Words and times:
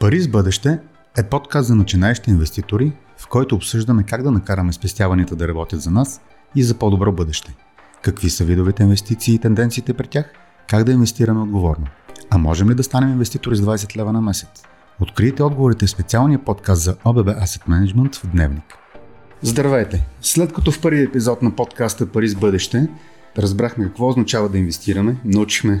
Пари 0.00 0.20
с 0.20 0.28
бъдеще 0.28 0.78
е 1.18 1.22
подкаст 1.22 1.68
за 1.68 1.74
начинаещи 1.74 2.30
инвеститори, 2.30 2.92
в 3.18 3.28
който 3.28 3.54
обсъждаме 3.54 4.02
как 4.02 4.22
да 4.22 4.30
накараме 4.30 4.72
спестяванията 4.72 5.36
да 5.36 5.48
работят 5.48 5.82
за 5.82 5.90
нас 5.90 6.20
и 6.54 6.62
за 6.62 6.74
по-добро 6.74 7.12
бъдеще. 7.12 7.54
Какви 8.02 8.30
са 8.30 8.44
видовете 8.44 8.82
инвестиции 8.82 9.34
и 9.34 9.38
тенденциите 9.38 9.94
при 9.94 10.06
тях, 10.06 10.32
как 10.68 10.84
да 10.84 10.92
инвестираме 10.92 11.40
отговорно. 11.40 11.86
А 12.30 12.38
можем 12.38 12.70
ли 12.70 12.74
да 12.74 12.82
станем 12.82 13.08
инвеститори 13.08 13.56
с 13.56 13.62
20 13.62 13.96
лева 13.96 14.12
на 14.12 14.20
месец? 14.20 14.62
Открийте 15.00 15.42
отговорите 15.42 15.86
в 15.86 15.90
специалния 15.90 16.44
подкаст 16.44 16.82
за 16.82 16.94
OBB 16.94 17.44
Asset 17.44 17.68
Management 17.68 18.16
в 18.16 18.26
Дневник. 18.26 18.78
Здравейте! 19.42 20.06
След 20.20 20.52
като 20.52 20.72
в 20.72 20.80
първи 20.80 21.02
епизод 21.02 21.42
на 21.42 21.56
подкаста 21.56 22.06
Пари 22.06 22.28
с 22.28 22.34
бъдеще 22.34 22.88
разбрахме 23.38 23.84
какво 23.84 24.08
означава 24.08 24.48
да 24.48 24.58
инвестираме, 24.58 25.16
научихме 25.24 25.80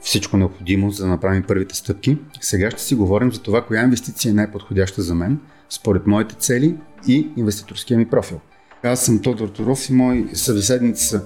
всичко 0.00 0.36
необходимо, 0.36 0.90
за 0.90 1.04
да 1.04 1.10
направим 1.10 1.42
първите 1.42 1.76
стъпки. 1.76 2.18
Сега 2.40 2.70
ще 2.70 2.82
си 2.82 2.94
говорим 2.94 3.32
за 3.32 3.42
това, 3.42 3.64
коя 3.64 3.82
инвестиция 3.82 4.30
е 4.30 4.34
най-подходяща 4.34 5.02
за 5.02 5.14
мен, 5.14 5.38
според 5.68 6.06
моите 6.06 6.34
цели 6.34 6.76
и 7.06 7.28
инвеститорския 7.36 7.98
ми 7.98 8.06
профил. 8.06 8.40
Аз 8.82 9.04
съм 9.04 9.18
Тодор 9.18 9.48
Туров 9.48 9.90
и 9.90 9.92
мои 9.92 10.28
събеседници 10.32 11.06
са 11.06 11.22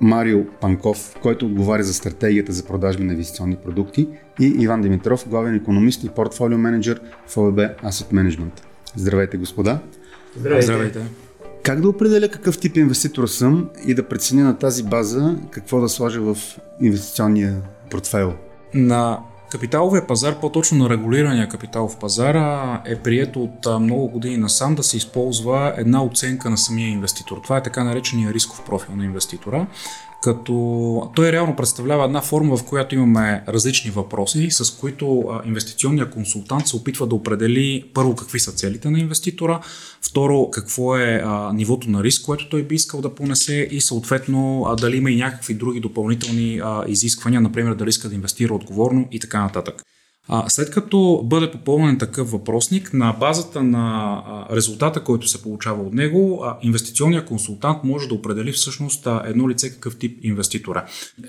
Марио 0.00 0.44
Панков, 0.60 1.16
който 1.22 1.46
отговаря 1.46 1.82
за 1.82 1.94
стратегията 1.94 2.52
за 2.52 2.64
продажби 2.64 3.04
на 3.04 3.12
инвестиционни 3.12 3.56
продукти 3.56 4.08
и 4.40 4.46
Иван 4.46 4.82
Димитров, 4.82 5.28
главен 5.28 5.54
економист 5.54 6.04
и 6.04 6.08
портфолио 6.08 6.58
менеджер 6.58 7.00
в 7.26 7.36
ОБ 7.36 7.58
Asset 7.58 8.12
Management. 8.12 8.60
Здравейте, 8.96 9.36
господа! 9.36 9.78
Здравейте! 10.36 10.66
Здравейте. 10.66 11.00
Как 11.62 11.80
да 11.80 11.88
определя 11.88 12.28
какъв 12.28 12.58
тип 12.58 12.76
инвеститор 12.76 13.26
съм 13.26 13.68
и 13.86 13.94
да 13.94 14.08
преценя 14.08 14.44
на 14.44 14.58
тази 14.58 14.82
база 14.82 15.36
какво 15.50 15.80
да 15.80 15.88
сложа 15.88 16.20
в 16.20 16.36
инвестиционния 16.80 17.62
портфел? 17.90 18.34
На 18.74 19.18
капиталовия 19.50 20.06
пазар, 20.06 20.40
по-точно 20.40 20.78
на 20.78 20.90
регулирания 20.90 21.48
капиталов 21.48 21.98
пазар, 21.98 22.36
е 22.84 22.96
прието 22.96 23.42
от 23.42 23.82
много 23.82 24.08
години 24.08 24.36
насам 24.36 24.74
да 24.74 24.82
се 24.82 24.96
използва 24.96 25.74
една 25.76 26.04
оценка 26.04 26.50
на 26.50 26.58
самия 26.58 26.88
инвеститор. 26.88 27.40
Това 27.42 27.56
е 27.56 27.62
така 27.62 27.84
наречения 27.84 28.32
рисков 28.32 28.64
профил 28.64 28.96
на 28.96 29.04
инвеститора 29.04 29.66
като 30.24 31.12
той 31.14 31.32
реално 31.32 31.56
представлява 31.56 32.04
една 32.04 32.20
форма, 32.20 32.56
в 32.56 32.64
която 32.64 32.94
имаме 32.94 33.44
различни 33.48 33.90
въпроси, 33.90 34.48
с 34.50 34.70
които 34.70 35.24
инвестиционният 35.44 36.10
консултант 36.10 36.68
се 36.68 36.76
опитва 36.76 37.06
да 37.06 37.14
определи 37.14 37.84
първо 37.94 38.14
какви 38.14 38.40
са 38.40 38.52
целите 38.52 38.90
на 38.90 38.98
инвеститора, 38.98 39.60
второ 40.02 40.50
какво 40.50 40.96
е 40.96 41.24
нивото 41.52 41.90
на 41.90 42.02
риск, 42.02 42.24
което 42.24 42.48
той 42.48 42.62
би 42.62 42.74
искал 42.74 43.00
да 43.00 43.14
понесе 43.14 43.68
и 43.70 43.80
съответно 43.80 44.74
дали 44.80 44.96
има 44.96 45.10
и 45.10 45.16
някакви 45.16 45.54
други 45.54 45.80
допълнителни 45.80 46.60
изисквания, 46.86 47.40
например 47.40 47.74
дали 47.74 47.88
иска 47.88 48.08
да 48.08 48.14
инвестира 48.14 48.54
отговорно 48.54 49.08
и 49.12 49.20
така 49.20 49.42
нататък. 49.42 49.82
А, 50.28 50.48
след 50.48 50.70
като 50.70 51.22
бъде 51.24 51.50
попълнен 51.50 51.98
такъв 51.98 52.30
въпросник, 52.30 52.92
на 52.92 53.12
базата 53.20 53.62
на 53.62 54.22
резултата, 54.52 55.04
който 55.04 55.28
се 55.28 55.42
получава 55.42 55.82
от 55.82 55.94
него, 55.94 56.44
инвестиционният 56.62 57.26
консултант 57.26 57.84
може 57.84 58.08
да 58.08 58.14
определи 58.14 58.52
всъщност 58.52 59.08
едно 59.24 59.48
лице 59.48 59.70
какъв 59.70 59.96
тип 59.96 60.18
инвеститора. 60.22 60.86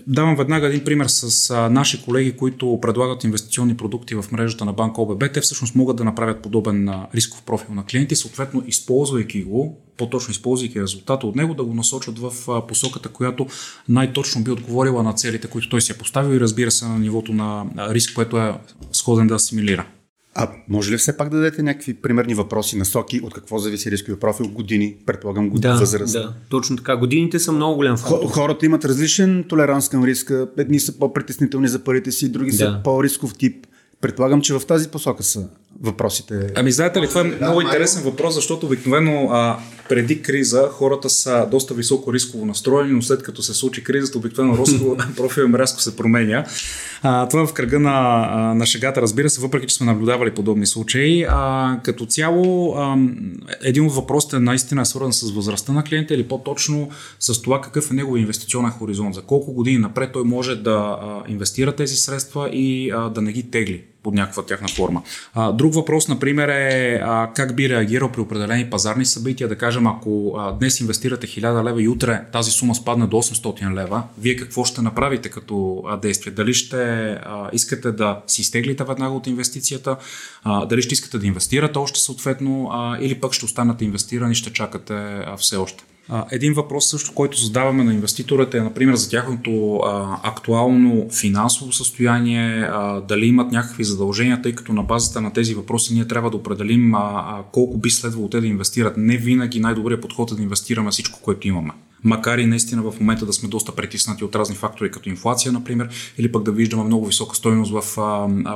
Давам 0.08 0.36
веднага 0.36 0.68
един 0.68 0.84
пример 0.84 1.06
с 1.08 1.54
наши 1.70 2.06
колеги, 2.06 2.38
които 2.38 2.80
предлагат 2.82 3.24
инвестиционни 3.24 3.78
продукти 3.78 4.16
в 4.16 4.26
мрежата 4.32 4.66
на 4.66 4.74
банка 4.74 5.02
ОББ. 5.02 5.24
Те 5.34 5.42
всъщност 5.42 5.76
могат 5.76 5.98
да 5.98 6.04
направят 6.04 6.42
подобен 6.42 6.90
рисков 7.16 7.42
профил 7.42 7.76
на 7.76 7.86
клиенти, 7.86 8.16
съответно 8.16 8.64
използвайки 8.68 9.44
го 9.44 9.85
по-точно 9.98 10.32
използвайки 10.32 10.82
резултата 10.82 11.28
от 11.28 11.36
него, 11.36 11.54
да 11.54 11.64
го 11.64 11.74
насочат 11.74 12.20
в 12.20 12.32
посоката, 12.68 13.10
която 13.10 13.48
най-точно 13.90 14.44
би 14.44 14.52
отговорила 14.52 15.04
на 15.04 15.14
целите, 15.14 15.48
които 15.48 15.70
той 15.70 15.82
си 15.82 15.92
е 15.92 15.98
поставил 15.98 16.36
и 16.36 16.40
разбира 16.40 16.72
се 16.72 16.86
на 16.86 17.00
нивото 17.00 17.34
на 17.34 17.66
риск, 17.78 18.14
което 18.16 18.38
е 18.38 18.54
сходен 18.92 19.28
да 19.28 19.36
асимилира. 19.36 19.86
А 20.38 20.50
може 20.70 20.92
ли 20.92 20.98
все 20.98 21.18
пак 21.18 21.30
да 21.30 21.38
дадете 21.38 21.64
някакви 21.64 21.94
примерни 21.94 22.34
въпроси, 22.34 22.78
насоки, 22.78 23.22
от 23.24 23.34
какво 23.34 23.58
зависи 23.58 23.92
рисковия 23.92 24.20
профил? 24.20 24.48
Години, 24.48 24.96
предполагам, 25.06 25.50
години, 25.50 25.74
да, 25.74 25.80
възраст. 25.80 26.14
Да, 26.14 26.34
точно 26.50 26.78
така. 26.78 26.96
Годините 26.96 27.40
са 27.40 27.52
много 27.52 27.76
голям 27.76 27.98
фактор. 27.98 28.30
Хората 28.30 28.66
имат 28.66 28.86
различен 28.86 29.46
толеранс 29.50 29.90
към 29.90 30.04
риска. 30.04 30.48
Едни 30.58 30.80
са 30.80 31.00
по-притеснителни 31.00 31.68
за 31.68 31.84
парите 31.84 32.12
си, 32.12 32.32
други 32.32 32.52
да. 32.52 32.58
са 32.58 32.82
по-рисков 32.84 33.34
тип. 33.38 33.68
Предполагам, 34.06 34.42
че 34.42 34.54
в 34.54 34.62
тази 34.68 34.90
посока 34.90 35.24
са 35.24 35.48
въпросите. 35.82 36.52
Ами 36.56 36.72
знаете 36.72 37.02
ли, 37.02 37.08
това 37.08 37.22
е 37.22 37.24
много 37.24 37.62
интересен 37.62 38.04
въпрос, 38.04 38.34
защото 38.36 38.66
обикновено 38.66 39.30
а, 39.32 39.60
преди 39.90 40.22
криза 40.22 40.70
хората 40.72 41.10
са 41.10 41.48
доста 41.52 41.74
високо 41.74 42.14
рисково 42.14 42.46
настроени, 42.46 42.92
но 42.92 43.02
след 43.02 43.24
като 43.24 43.44
се 43.44 43.54
случи 43.54 43.84
кризата, 43.84 44.18
обикновено 44.18 44.58
рисково 44.66 44.98
профил 45.18 45.44
им 45.44 45.56
рязко 45.56 45.82
се 45.82 45.96
променя. 45.96 46.46
А, 47.02 47.28
това 47.28 47.44
е 47.44 47.48
в 47.48 47.54
кръга 47.54 47.80
на, 47.80 48.54
на 48.56 48.66
шегата, 48.66 49.02
разбира 49.02 49.30
се, 49.30 49.42
въпреки 49.42 49.68
че 49.68 49.76
сме 49.76 49.86
наблюдавали 49.86 50.32
подобни 50.32 50.66
случаи. 50.66 51.26
А, 51.30 51.80
като 51.84 52.06
цяло, 52.06 52.76
а, 52.78 52.98
един 53.64 53.86
от 53.86 53.96
въпросите 53.96 54.40
наистина 54.40 54.82
е 54.82 54.86
свързан 54.86 55.14
с 55.14 55.32
възрастта 55.32 55.74
на 55.74 55.84
клиента 55.84 56.14
или 56.14 56.24
по-точно 56.24 56.90
с 57.20 57.42
това 57.42 57.62
какъв 57.62 57.92
е 57.92 57.94
негови 57.94 58.22
инвестиционен 58.22 58.72
хоризонт, 58.72 59.16
за 59.16 59.22
колко 59.22 59.54
години 59.54 59.78
напред 59.78 60.10
той 60.14 60.24
може 60.24 60.56
да 60.56 61.00
а, 61.02 61.24
инвестира 61.28 61.76
тези 61.76 61.96
средства 61.96 62.50
и 62.50 62.92
а, 62.92 63.10
да 63.10 63.22
не 63.22 63.32
ги 63.32 63.52
тегли 63.52 63.84
под 64.06 64.14
някаква 64.14 64.46
тяхна 64.46 64.68
форма. 64.68 65.02
А, 65.34 65.52
друг 65.52 65.74
въпрос, 65.74 66.08
например, 66.08 66.48
е 66.48 67.00
а, 67.04 67.32
как 67.36 67.56
би 67.56 67.70
реагирал 67.70 68.12
при 68.12 68.22
определени 68.22 68.70
пазарни 68.70 69.06
събития. 69.06 69.50
Да 69.50 69.58
кажем, 69.58 69.88
ако 69.88 70.36
а, 70.38 70.52
днес 70.52 70.80
инвестирате 70.80 71.28
1000 71.28 71.64
лева 71.64 71.84
и 71.84 71.88
утре 71.88 72.22
тази 72.32 72.52
сума 72.52 72.76
спадне 72.76 73.08
до 73.08 73.18
800 73.18 73.76
лева, 73.76 74.04
вие 74.18 74.36
какво 74.36 74.66
ще 74.66 74.82
направите 74.82 75.30
като 75.30 75.84
а, 75.88 75.98
действие? 75.98 76.34
Дали 76.34 76.54
ще 76.54 76.82
а, 77.12 77.50
искате 77.54 77.92
да 77.92 78.22
си 78.28 78.42
изтеглите 78.42 78.84
веднага 78.84 79.16
от 79.16 79.28
инвестицията, 79.28 79.98
а, 80.44 80.66
дали 80.66 80.82
ще 80.82 80.94
искате 80.94 81.18
да 81.18 81.28
инвестирате 81.28 81.80
още 81.80 82.00
съответно, 82.00 82.70
а, 82.72 82.98
или 83.02 83.20
пък 83.20 83.34
ще 83.34 83.46
останете 83.46 83.86
инвестирани 83.86 84.32
и 84.32 84.36
ще 84.36 84.54
чакате 84.54 84.94
а, 84.94 85.38
все 85.38 85.56
още. 85.56 85.84
Един 86.32 86.54
въпрос 86.54 86.90
също, 86.90 87.14
който 87.14 87.38
задаваме 87.38 87.84
на 87.84 87.94
инвеститорите 87.94 88.58
е, 88.58 88.62
например, 88.62 88.96
за 88.96 89.10
тяхното 89.10 89.76
а, 89.76 90.20
актуално 90.24 91.10
финансово 91.12 91.72
състояние, 91.72 92.68
а, 92.72 93.02
дали 93.02 93.26
имат 93.26 93.52
някакви 93.52 93.84
задължения, 93.84 94.42
тъй 94.42 94.56
като 94.56 94.74
на 94.74 94.84
базата 94.84 95.22
на 95.22 95.34
тези 95.34 95.56
въпроси 95.56 95.94
ние 95.94 96.08
трябва 96.08 96.30
да 96.30 96.38
определим 96.38 96.96
а, 96.96 97.00
а, 97.00 97.44
колко 97.52 97.78
би 97.78 97.90
следвало 97.90 98.30
те 98.30 98.42
да 98.42 98.48
инвестират. 98.48 98.98
Не 98.98 99.18
винаги 99.18 99.60
най-добрият 99.60 100.02
подход 100.02 100.32
е 100.32 100.36
да 100.36 100.42
инвестираме 100.42 100.92
всичко, 100.92 101.20
което 101.22 101.48
имаме. 101.48 101.72
Макар 102.04 102.38
и 102.38 102.46
наистина 102.46 102.82
в 102.82 103.00
момента 103.00 103.26
да 103.26 103.34
сме 103.34 103.50
доста 103.50 103.72
притиснати 103.72 104.24
от 104.24 104.36
разни 104.36 104.56
фактори, 104.56 104.92
като 104.92 105.10
инфлация, 105.10 105.52
например, 105.52 105.90
или 106.18 106.32
пък 106.32 106.44
да 106.44 106.52
виждаме 106.52 106.84
много 106.84 107.06
висока 107.06 107.36
стойност 107.36 107.72
в 107.72 107.98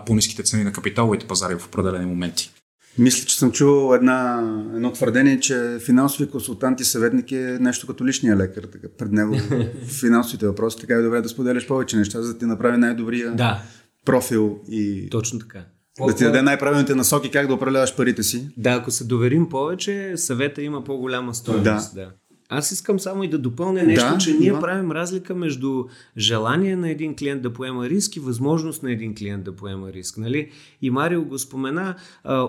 по-низките 0.06 0.44
цени 0.44 0.64
на 0.64 0.72
капиталовите 0.72 1.28
пазари 1.28 1.56
в 1.60 1.66
определени 1.66 2.06
моменти. 2.06 2.52
Мисля, 3.00 3.26
че 3.26 3.38
съм 3.38 3.52
чувал 3.52 3.96
една, 3.96 4.40
едно 4.76 4.92
твърдение, 4.92 5.40
че 5.40 5.78
финансови 5.86 6.30
консултант 6.30 6.80
и 6.80 6.84
съветник 6.84 7.32
е 7.32 7.58
нещо 7.60 7.88
като 7.88 8.06
личния 8.06 8.38
лекар. 8.38 8.64
Така, 8.64 8.88
пред 8.98 9.12
него 9.12 9.36
финансовите 10.00 10.48
въпроси, 10.48 10.78
така 10.82 10.94
е 10.94 11.02
добре 11.02 11.22
да 11.22 11.30
споделяш 11.30 11.68
повече 11.68 11.98
неща, 11.98 12.22
за 12.22 12.34
да 12.34 12.40
ти 12.40 12.46
направи 12.46 12.78
най-добрия 12.78 13.36
да. 13.36 13.62
профил. 14.06 14.60
И... 14.70 15.10
Точно 15.10 15.40
така. 15.40 15.66
Да 16.08 16.16
ти 16.16 16.24
даде 16.24 16.42
най-правилните 16.42 16.96
насоки 16.96 17.32
как 17.32 17.48
да 17.48 17.54
управляваш 17.54 17.96
парите 17.96 18.24
си. 18.24 18.50
Да, 18.58 18.72
ако 18.72 18.92
се 18.92 19.04
доверим 19.04 19.50
повече, 19.50 20.14
съвета 20.16 20.62
има 20.62 20.84
по-голяма 20.84 21.36
стоеност. 21.36 21.96
Да. 21.96 22.02
да. 22.02 22.12
Аз 22.52 22.72
искам 22.72 23.00
само 23.00 23.24
и 23.24 23.28
да 23.28 23.38
допълня 23.38 23.84
нещо, 23.84 24.12
да, 24.12 24.18
че 24.18 24.34
ние 24.34 24.52
да. 24.52 24.60
правим 24.60 24.92
разлика 24.92 25.36
между 25.36 25.84
желание 26.18 26.76
на 26.76 26.90
един 26.90 27.16
клиент 27.16 27.42
да 27.42 27.54
поема 27.54 27.90
риск 27.90 28.16
и 28.16 28.20
възможност 28.20 28.84
на 28.84 28.92
един 28.92 29.16
клиент 29.16 29.44
да 29.44 29.56
поема 29.56 29.94
риск. 29.94 30.18
Нали? 30.18 30.52
И 30.82 30.90
Марио 30.90 31.26
го 31.26 31.40
спомена, 31.40 31.96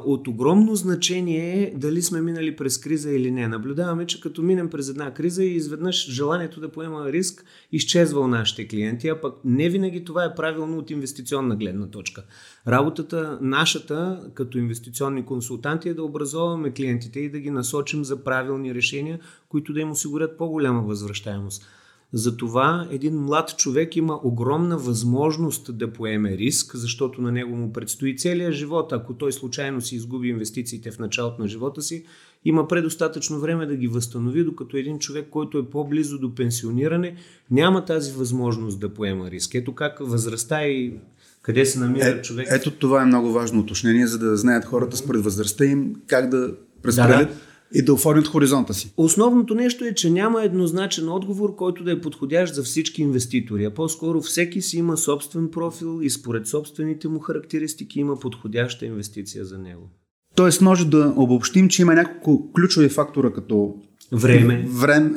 от 0.04 0.28
огромно 0.28 0.74
значение 0.74 1.62
е 1.62 1.72
дали 1.76 2.02
сме 2.02 2.20
минали 2.20 2.56
през 2.56 2.78
криза 2.78 3.10
или 3.10 3.30
не. 3.30 3.48
Наблюдаваме, 3.48 4.06
че 4.06 4.20
като 4.20 4.42
минем 4.42 4.70
през 4.70 4.88
една 4.88 5.14
криза 5.14 5.44
и 5.44 5.54
изведнъж 5.54 6.10
желанието 6.10 6.60
да 6.60 6.68
поема 6.68 7.12
риск 7.12 7.44
изчезва 7.72 8.20
у 8.20 8.26
нашите 8.26 8.68
клиенти, 8.68 9.08
а 9.08 9.20
пък 9.20 9.34
не 9.44 9.68
винаги 9.68 10.04
това 10.04 10.24
е 10.24 10.34
правилно 10.34 10.78
от 10.78 10.90
инвестиционна 10.90 11.56
гледна 11.56 11.86
точка. 11.86 12.24
Работата 12.68 13.38
нашата 13.40 14.20
като 14.34 14.58
инвестиционни 14.58 15.24
консултанти 15.24 15.88
е 15.88 15.94
да 15.94 16.02
образоваме 16.02 16.70
клиентите 16.70 17.20
и 17.20 17.30
да 17.30 17.38
ги 17.38 17.50
насочим 17.50 18.04
за 18.04 18.24
правилни 18.24 18.74
решения, 18.74 19.20
които 19.48 19.72
да 19.72 19.80
им 19.80 19.89
осигурят 19.90 20.38
по-голяма 20.38 20.82
възвръщаемост. 20.82 21.66
Затова 22.12 22.88
един 22.90 23.20
млад 23.20 23.56
човек 23.56 23.96
има 23.96 24.20
огромна 24.24 24.78
възможност 24.78 25.78
да 25.78 25.92
поеме 25.92 26.36
риск, 26.36 26.76
защото 26.76 27.22
на 27.22 27.32
него 27.32 27.56
му 27.56 27.72
предстои 27.72 28.16
целият 28.16 28.54
живот. 28.54 28.92
Ако 28.92 29.14
той 29.14 29.32
случайно 29.32 29.80
си 29.80 29.96
изгуби 29.96 30.28
инвестициите 30.28 30.90
в 30.90 30.98
началото 30.98 31.42
на 31.42 31.48
живота 31.48 31.82
си, 31.82 32.04
има 32.44 32.68
предостатъчно 32.68 33.40
време 33.40 33.66
да 33.66 33.76
ги 33.76 33.88
възстанови, 33.88 34.44
докато 34.44 34.76
един 34.76 34.98
човек, 34.98 35.26
който 35.30 35.58
е 35.58 35.66
по-близо 35.70 36.18
до 36.18 36.34
пенсиониране, 36.34 37.16
няма 37.50 37.84
тази 37.84 38.12
възможност 38.12 38.80
да 38.80 38.94
поема 38.94 39.30
риск. 39.30 39.54
Ето 39.54 39.74
как 39.74 39.98
възрастта 40.00 40.66
и 40.66 40.94
къде 41.42 41.66
се 41.66 41.78
намира 41.78 42.06
е, 42.06 42.22
човек. 42.22 42.48
Ето 42.50 42.70
това 42.70 43.02
е 43.02 43.06
много 43.06 43.32
важно 43.32 43.60
уточнение, 43.60 44.06
за 44.06 44.18
да 44.18 44.36
знаят 44.36 44.64
хората 44.64 44.96
според 44.96 45.24
възрастта 45.24 45.64
им 45.64 45.94
как 46.06 46.28
да 46.28 46.54
разпределят. 46.84 47.28
Да, 47.28 47.34
да 47.34 47.49
и 47.74 47.82
да 47.82 47.94
оформят 47.94 48.28
хоризонта 48.28 48.74
си. 48.74 48.92
Основното 48.96 49.54
нещо 49.54 49.84
е, 49.84 49.94
че 49.94 50.10
няма 50.10 50.42
еднозначен 50.44 51.08
отговор, 51.08 51.56
който 51.56 51.84
да 51.84 51.92
е 51.92 52.00
подходящ 52.00 52.54
за 52.54 52.62
всички 52.62 53.02
инвеститори, 53.02 53.64
а 53.64 53.70
по-скоро 53.70 54.20
всеки 54.20 54.62
си 54.62 54.78
има 54.78 54.96
собствен 54.96 55.50
профил 55.50 56.00
и 56.02 56.10
според 56.10 56.46
собствените 56.46 57.08
му 57.08 57.18
характеристики 57.18 58.00
има 58.00 58.18
подходяща 58.18 58.86
инвестиция 58.86 59.44
за 59.44 59.58
него. 59.58 59.90
Тоест 60.34 60.60
може 60.60 60.86
да 60.86 61.14
обобщим, 61.16 61.68
че 61.68 61.82
има 61.82 61.94
няколко 61.94 62.52
ключови 62.52 62.88
фактора 62.88 63.32
като 63.32 63.74
време, 64.12 64.66
време 64.68 65.10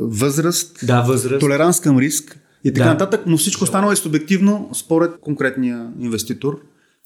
възраст, 0.00 0.86
да, 0.86 1.02
възраст, 1.02 1.40
толеранс 1.40 1.80
към 1.80 1.98
риск 1.98 2.38
и 2.64 2.72
така 2.72 2.84
да. 2.84 2.90
нататък, 2.90 3.20
но 3.26 3.36
всичко 3.36 3.64
останало 3.64 3.92
е 3.92 3.96
субективно 3.96 4.70
според 4.74 5.20
конкретния 5.20 5.90
инвеститор 6.00 6.60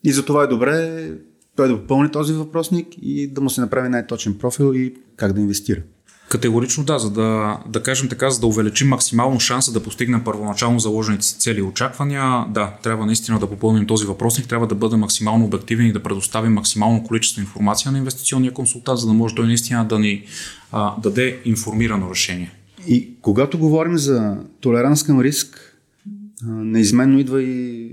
и 0.04 0.12
за 0.12 0.24
това 0.24 0.44
е 0.44 0.46
добре 0.46 1.10
той 1.56 1.68
да 1.68 1.80
попълни 1.80 2.10
този 2.10 2.32
въпросник 2.32 2.86
и 3.02 3.26
да 3.26 3.40
му 3.40 3.50
се 3.50 3.60
направи 3.60 3.88
най-точен 3.88 4.34
профил 4.38 4.74
и 4.74 4.94
как 5.16 5.32
да 5.32 5.40
инвестира. 5.40 5.80
Категорично 6.28 6.84
да, 6.84 6.98
за 6.98 7.10
да, 7.10 7.58
да 7.68 7.82
кажем 7.82 8.08
така, 8.08 8.30
за 8.30 8.40
да 8.40 8.46
увеличим 8.46 8.88
максимално 8.88 9.40
шанса 9.40 9.72
да 9.72 9.82
постигнем 9.82 10.24
първоначално 10.24 10.78
заложените 10.78 11.24
си 11.24 11.38
цели 11.38 11.58
и 11.58 11.62
очаквания, 11.62 12.44
да, 12.50 12.72
трябва 12.82 13.06
наистина 13.06 13.38
да 13.38 13.50
попълним 13.50 13.86
този 13.86 14.06
въпросник, 14.06 14.48
трябва 14.48 14.66
да 14.66 14.74
бъдем 14.74 15.00
максимално 15.00 15.44
обективен 15.44 15.86
и 15.86 15.92
да 15.92 16.02
предоставим 16.02 16.52
максимално 16.52 17.04
количество 17.04 17.40
информация 17.40 17.92
на 17.92 17.98
инвестиционния 17.98 18.52
консултант, 18.52 18.98
за 18.98 19.06
да 19.06 19.12
може 19.12 19.34
той 19.34 19.46
наистина 19.46 19.84
да 19.84 19.98
ни 19.98 20.24
а, 20.72 21.00
даде 21.00 21.40
информирано 21.44 22.10
решение. 22.10 22.52
И 22.86 23.10
когато 23.22 23.58
говорим 23.58 23.98
за 23.98 24.36
толеранс 24.60 25.02
към 25.02 25.20
риск, 25.20 25.76
неизменно 26.46 27.18
идва 27.18 27.42
и 27.42 27.90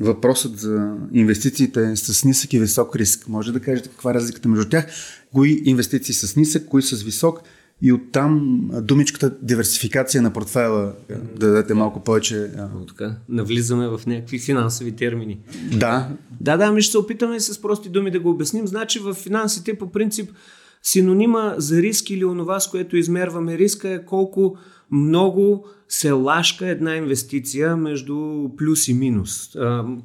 въпросът 0.00 0.58
за 0.58 0.96
инвестициите 1.12 1.96
с 1.96 2.24
нисък 2.24 2.52
и 2.52 2.58
висок 2.58 2.96
риск. 2.96 3.28
Може 3.28 3.52
да 3.52 3.60
кажете 3.60 3.88
каква 3.88 4.10
е 4.10 4.14
разликата 4.14 4.48
между 4.48 4.68
тях? 4.68 4.86
Кои 5.32 5.62
инвестиции 5.64 6.14
с 6.14 6.36
нисък, 6.36 6.68
кои 6.68 6.82
с 6.82 7.02
висок? 7.02 7.40
И 7.82 7.92
оттам 7.92 8.60
думичката 8.82 9.34
диверсификация 9.42 10.22
на 10.22 10.32
портфела, 10.32 10.92
да 11.08 11.46
дадете 11.46 11.74
малко 11.74 12.04
повече. 12.04 12.50
Така, 12.88 13.16
навлизаме 13.28 13.88
в 13.88 14.00
някакви 14.06 14.38
финансови 14.38 14.92
термини. 14.92 15.40
Да. 15.72 16.08
Да, 16.40 16.56
да, 16.56 16.72
ми 16.72 16.82
ще 16.82 16.90
се 16.90 16.98
опитаме 16.98 17.40
с 17.40 17.62
прости 17.62 17.88
думи 17.88 18.10
да 18.10 18.20
го 18.20 18.30
обясним. 18.30 18.66
Значи 18.66 18.98
в 18.98 19.14
финансите 19.14 19.78
по 19.78 19.92
принцип 19.92 20.30
синонима 20.82 21.54
за 21.56 21.82
риск 21.82 22.10
или 22.10 22.24
онова, 22.24 22.60
с 22.60 22.70
което 22.70 22.96
измерваме 22.96 23.58
риска 23.58 23.88
е 23.88 24.04
колко 24.04 24.58
много 24.90 25.64
се 25.88 26.10
лашка 26.10 26.68
една 26.68 26.96
инвестиция 26.96 27.76
между 27.76 28.48
плюс 28.56 28.88
и 28.88 28.94
минус. 28.94 29.56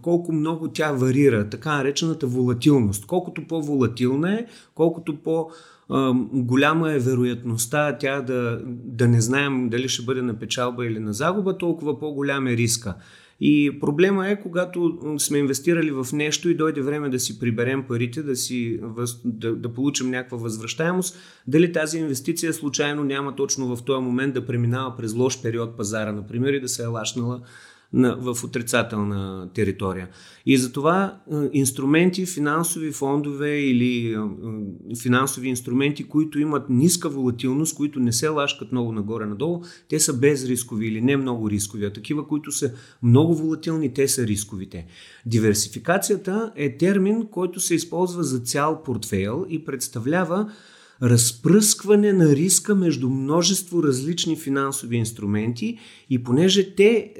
колко 0.01 0.31
много 0.31 0.67
тя 0.67 0.91
варира, 0.91 1.49
така 1.49 1.77
наречената 1.77 2.27
волатилност. 2.27 3.05
Колкото 3.05 3.47
по-волатилна 3.47 4.33
е, 4.33 4.45
колкото 4.75 5.15
по- 5.23 5.49
голяма 6.33 6.91
е 6.91 6.99
вероятността 6.99 7.97
тя 7.97 8.21
да, 8.21 8.61
да 8.67 9.07
не 9.07 9.21
знаем 9.21 9.69
дали 9.69 9.89
ще 9.89 10.05
бъде 10.05 10.21
на 10.21 10.39
печалба 10.39 10.85
или 10.85 10.99
на 10.99 11.13
загуба, 11.13 11.57
толкова 11.57 11.99
по-голям 11.99 12.47
е 12.47 12.57
риска. 12.57 12.95
И 13.43 13.79
проблема 13.79 14.27
е, 14.29 14.41
когато 14.41 14.99
сме 15.17 15.37
инвестирали 15.37 15.91
в 15.91 16.07
нещо 16.13 16.49
и 16.49 16.55
дойде 16.55 16.81
време 16.81 17.09
да 17.09 17.19
си 17.19 17.39
приберем 17.39 17.83
парите, 17.87 18.23
да, 18.23 18.35
си, 18.35 18.79
да, 19.25 19.55
да 19.55 19.73
получим 19.73 20.09
някаква 20.09 20.37
възвръщаемост, 20.37 21.17
дали 21.47 21.71
тази 21.71 21.97
инвестиция 21.97 22.53
случайно 22.53 23.03
няма 23.03 23.35
точно 23.35 23.75
в 23.75 23.83
този 23.83 24.03
момент 24.03 24.33
да 24.33 24.45
преминава 24.45 24.97
през 24.97 25.13
лош 25.13 25.41
период 25.41 25.77
пазара, 25.77 26.11
например, 26.11 26.53
и 26.53 26.61
да 26.61 26.67
се 26.67 26.83
е 26.83 26.87
лашнала 26.87 27.41
на, 27.93 28.15
в 28.15 28.43
отрицателна 28.43 29.49
територия. 29.53 30.09
И 30.45 30.57
затова 30.57 31.19
инструменти, 31.53 32.25
финансови 32.25 32.91
фондове 32.91 33.59
или 33.59 34.17
финансови 35.01 35.47
инструменти, 35.47 36.03
които 36.03 36.39
имат 36.39 36.69
ниска 36.69 37.09
волатилност, 37.09 37.75
които 37.75 37.99
не 37.99 38.13
се 38.13 38.27
лашкат 38.27 38.71
много 38.71 38.91
нагоре-надолу, 38.91 39.63
те 39.89 39.99
са 39.99 40.13
безрискови 40.13 40.87
или 40.87 41.01
не 41.01 41.17
много 41.17 41.49
рискови, 41.49 41.85
а 41.85 41.93
такива, 41.93 42.27
които 42.27 42.51
са 42.51 42.73
много 43.03 43.35
волатилни, 43.35 43.93
те 43.93 44.07
са 44.07 44.27
рисковите. 44.27 44.85
Диверсификацията 45.25 46.51
е 46.55 46.77
термин, 46.77 47.27
който 47.31 47.59
се 47.59 47.75
използва 47.75 48.23
за 48.23 48.39
цял 48.39 48.83
портфейл 48.83 49.45
и 49.49 49.65
представлява 49.65 50.51
разпръскване 51.03 52.13
на 52.13 52.35
риска 52.35 52.75
между 52.75 53.09
множество 53.09 53.83
различни 53.83 54.35
финансови 54.35 54.97
инструменти 54.97 55.77
и 56.09 56.23
понеже 56.23 56.75
те 56.75 57.13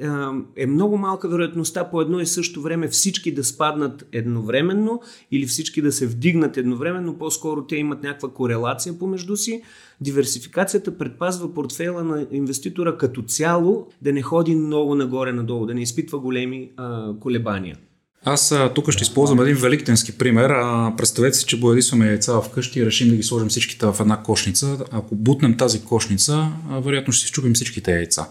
е 0.56 0.66
много 0.66 0.98
малка 0.98 1.28
вероятността 1.28 1.90
по 1.90 2.00
едно 2.00 2.20
и 2.20 2.26
също 2.26 2.62
време 2.62 2.88
всички 2.88 3.34
да 3.34 3.44
спаднат 3.44 4.08
едновременно 4.12 5.00
или 5.30 5.46
всички 5.46 5.82
да 5.82 5.92
се 5.92 6.06
вдигнат 6.06 6.56
едновременно, 6.56 7.18
по-скоро 7.18 7.66
те 7.66 7.76
имат 7.76 8.02
някаква 8.02 8.28
корелация 8.28 8.98
помежду 8.98 9.36
си, 9.36 9.62
диверсификацията 10.00 10.98
предпазва 10.98 11.54
портфела 11.54 12.04
на 12.04 12.26
инвеститора 12.30 12.98
като 12.98 13.22
цяло 13.22 13.88
да 14.02 14.12
не 14.12 14.22
ходи 14.22 14.54
много 14.54 14.94
нагоре-надолу, 14.94 15.66
да 15.66 15.74
не 15.74 15.82
изпитва 15.82 16.18
големи 16.18 16.70
колебания. 17.20 17.78
Аз 18.24 18.54
тук 18.74 18.90
ще 18.90 19.02
използвам 19.02 19.40
един 19.40 19.56
великденски 19.56 20.18
пример. 20.18 20.50
Представете 20.96 21.36
си, 21.36 21.44
че 21.44 21.60
боядисваме 21.60 22.06
яйца 22.06 22.40
вкъщи 22.40 22.80
и 22.80 22.86
решим 22.86 23.08
да 23.08 23.16
ги 23.16 23.22
сложим 23.22 23.48
всичките 23.48 23.86
в 23.86 23.96
една 24.00 24.22
кошница. 24.22 24.78
Ако 24.90 25.14
бутнем 25.14 25.56
тази 25.56 25.84
кошница, 25.84 26.48
вероятно 26.70 27.12
ще 27.12 27.22
си 27.22 27.28
щупим 27.28 27.54
всичките 27.54 27.92
яйца. 27.92 28.26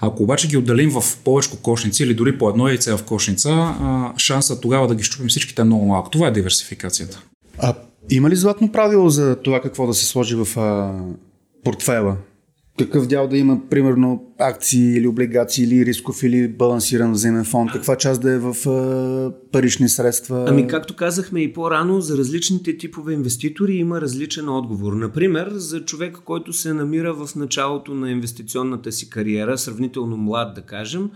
Ако 0.00 0.22
обаче 0.22 0.48
ги 0.48 0.56
отделим 0.56 0.90
в 0.90 1.16
повече 1.24 1.50
кошници 1.62 2.02
или 2.02 2.14
дори 2.14 2.38
по 2.38 2.48
едно 2.48 2.68
яйце 2.68 2.96
в 2.96 3.02
кошница, 3.02 3.50
а, 3.50 4.12
шансът 4.18 4.60
тогава 4.60 4.88
да 4.88 4.94
ги 4.94 5.02
щупим 5.02 5.28
всичките 5.28 5.62
е 5.62 5.64
много 5.64 5.86
малък. 5.86 6.10
Това 6.10 6.26
е 6.26 6.32
диверсификацията. 6.32 7.22
А 7.58 7.74
има 8.10 8.30
ли 8.30 8.36
златно 8.36 8.72
правило 8.72 9.08
за 9.08 9.36
това 9.36 9.60
какво 9.60 9.86
да 9.86 9.94
се 9.94 10.06
сложи 10.06 10.34
в 10.34 10.58
а, 10.58 10.92
портфела? 11.64 12.16
Какъв 12.78 13.06
дял 13.06 13.28
да 13.28 13.36
има, 13.36 13.60
примерно, 13.70 14.32
акции 14.38 14.96
или 14.96 15.06
облигации, 15.06 15.64
или 15.64 15.86
рисков, 15.86 16.22
или 16.22 16.48
балансиран 16.48 17.12
вземен 17.12 17.44
фонд, 17.44 17.70
каква 17.72 17.96
част 17.96 18.22
да 18.22 18.32
е 18.32 18.38
в 18.38 18.68
а, 18.68 19.50
парични 19.52 19.88
средства? 19.88 20.44
Ами, 20.48 20.66
както 20.66 20.96
казахме 20.96 21.40
и 21.40 21.52
по-рано, 21.52 22.00
за 22.00 22.18
различните 22.18 22.76
типове 22.76 23.12
инвеститори 23.12 23.72
има 23.72 24.00
различен 24.00 24.48
отговор. 24.48 24.92
Например, 24.92 25.48
за 25.50 25.84
човек, 25.84 26.18
който 26.24 26.52
се 26.52 26.74
намира 26.74 27.14
в 27.14 27.36
началото 27.36 27.94
на 27.94 28.10
инвестиционната 28.10 28.92
си 28.92 29.10
кариера, 29.10 29.58
сравнително 29.58 30.16
млад, 30.16 30.54
да 30.54 30.62
кажем, 30.62 31.10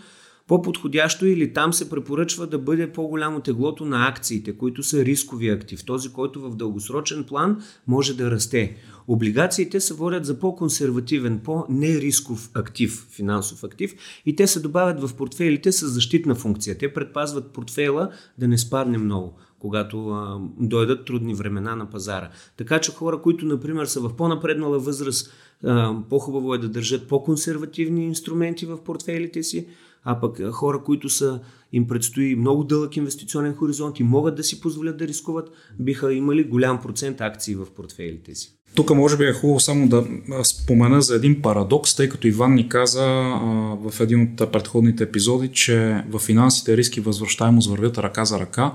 по-подходящо 0.46 1.26
или 1.26 1.52
там 1.52 1.72
се 1.72 1.90
препоръчва 1.90 2.46
да 2.46 2.58
бъде 2.58 2.93
по-голямо 2.93 3.40
теглото 3.40 3.84
на 3.84 4.08
акциите, 4.08 4.56
които 4.56 4.82
са 4.82 5.04
рискови 5.04 5.48
актив, 5.48 5.84
този, 5.84 6.12
който 6.12 6.40
в 6.40 6.56
дългосрочен 6.56 7.25
план 7.25 7.62
може 7.87 8.16
да 8.16 8.31
расте. 8.31 8.76
Облигациите 9.08 9.81
се 9.81 9.94
водят 9.94 10.25
за 10.25 10.40
по-консервативен, 10.40 11.40
по-нерисков 11.44 12.50
актив, 12.54 13.06
финансов 13.10 13.64
актив 13.64 13.94
и 14.26 14.37
те 14.37 14.46
се 14.46 14.60
добавят 14.60 15.00
в 15.00 15.14
портфейлите 15.16 15.72
с 15.72 15.88
защитна 15.88 16.34
функция. 16.34 16.78
Те 16.78 16.93
предпазват 16.93 17.53
портфейла 17.53 18.10
да 18.38 18.48
не 18.48 18.58
спадне 18.58 18.98
много 18.98 19.38
когато 19.58 20.08
а, 20.08 20.41
дойдат 20.58 21.05
трудни 21.05 21.34
времена 21.34 21.76
на 21.76 21.91
пазара. 21.91 22.31
Така 22.56 22.79
че 22.79 22.93
хора, 22.93 23.22
които, 23.22 23.46
например, 23.46 23.86
са 23.86 24.00
в 24.00 24.17
по-напреднала 24.17 24.79
възраст, 24.79 25.32
а, 25.65 25.94
по-хубаво 26.10 26.55
е 26.55 26.58
да 26.58 26.69
държат 26.69 27.08
по-консервативни 27.08 28.05
инструменти 28.05 28.67
в 28.67 28.84
портфейлите 28.84 29.43
си, 29.43 29.67
а 30.08 30.20
пък 30.20 30.51
хора, 30.53 30.82
които 30.84 31.08
са, 31.08 31.41
им 31.72 31.86
предстои 31.86 32.36
много 32.36 32.65
дълъг 32.65 32.96
инвестиционен 32.96 33.55
хоризонт 33.55 34.01
и 34.01 34.03
могат 34.03 34.36
да 34.36 34.44
си 34.44 34.60
позволят 34.60 34.96
да 34.96 35.08
рискуват, 35.08 35.51
биха 35.81 36.15
имали 36.15 36.44
голям 36.44 36.81
процент 36.81 37.20
акции 37.20 37.55
в 37.55 37.67
портфейлите 37.77 38.34
си. 38.34 38.56
Тук 38.75 38.94
може 38.94 39.17
би 39.17 39.25
е 39.25 39.32
хубаво 39.32 39.61
само 39.61 39.89
да 39.89 40.05
спомена 40.44 41.03
за 41.03 41.15
един 41.15 41.43
парадокс, 41.43 41.96
тъй 41.96 42.08
като 42.08 42.27
Иван 42.27 42.55
ни 42.55 42.69
каза 42.69 43.05
а, 43.05 43.39
в 43.91 44.01
един 44.01 44.23
от 44.23 44.53
предходните 44.53 45.05
епизоди, 45.05 45.49
че 45.53 46.05
в 46.11 46.19
финансите 46.19 46.77
риски 46.77 47.01
възвръщаемост 47.01 47.70
вървят 47.70 47.99
ръка 47.99 48.25
за 48.25 48.41
ръка. 48.41 48.73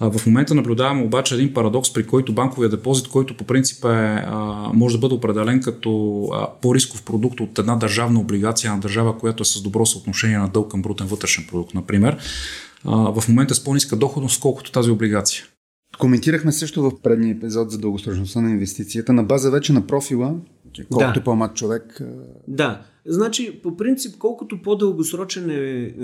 А, 0.00 0.10
в 0.10 0.26
момента 0.26 0.54
наблюдаваме 0.54 1.02
обаче 1.02 1.34
един 1.34 1.54
парадокс, 1.54 1.92
при 1.92 2.06
който 2.06 2.32
банковия 2.32 2.70
депозит, 2.70 3.08
който 3.08 3.36
по 3.36 3.44
принцип 3.44 3.84
е, 3.84 3.88
а, 3.88 4.70
може 4.74 4.94
да 4.94 5.00
бъде 5.00 5.14
определен 5.14 5.60
като 5.60 6.22
а, 6.32 6.46
по-рисков 6.62 7.02
продукт 7.02 7.40
от 7.40 7.58
една 7.58 7.76
държавна 7.76 8.20
облигация 8.20 8.72
на 8.72 8.80
държава, 8.80 9.18
която 9.18 9.42
е 9.42 9.46
с 9.46 9.62
добро 9.62 9.86
съотношение 9.86 10.38
на 10.38 10.48
дълг 10.48 10.70
към 10.70 10.82
брутен 10.82 11.06
вътрешен 11.06 11.44
продукт, 11.50 11.74
например, 11.74 12.16
а, 12.84 13.20
в 13.20 13.28
момента 13.28 13.52
е 13.52 13.54
с 13.54 13.64
по-ниска 13.64 13.96
доходност, 13.96 14.40
колкото 14.40 14.72
тази 14.72 14.90
облигация. 14.90 15.44
Коментирахме 15.98 16.52
също 16.52 16.82
в 16.82 17.02
предния 17.02 17.36
епизод 17.36 17.70
за 17.70 17.78
дългосрочността 17.78 18.40
на 18.40 18.50
инвестицията 18.50 19.12
на 19.12 19.24
база 19.24 19.50
вече 19.50 19.72
на 19.72 19.86
профила, 19.86 20.34
колкото 20.90 21.12
да. 21.12 21.20
е 21.20 21.24
по-млад 21.24 21.54
човек. 21.54 22.02
Да, 22.48 22.82
значи 23.06 23.60
по 23.62 23.76
принцип 23.76 24.18
колкото 24.18 24.62
по-дългосрочен 24.62 25.50
е 25.50 25.94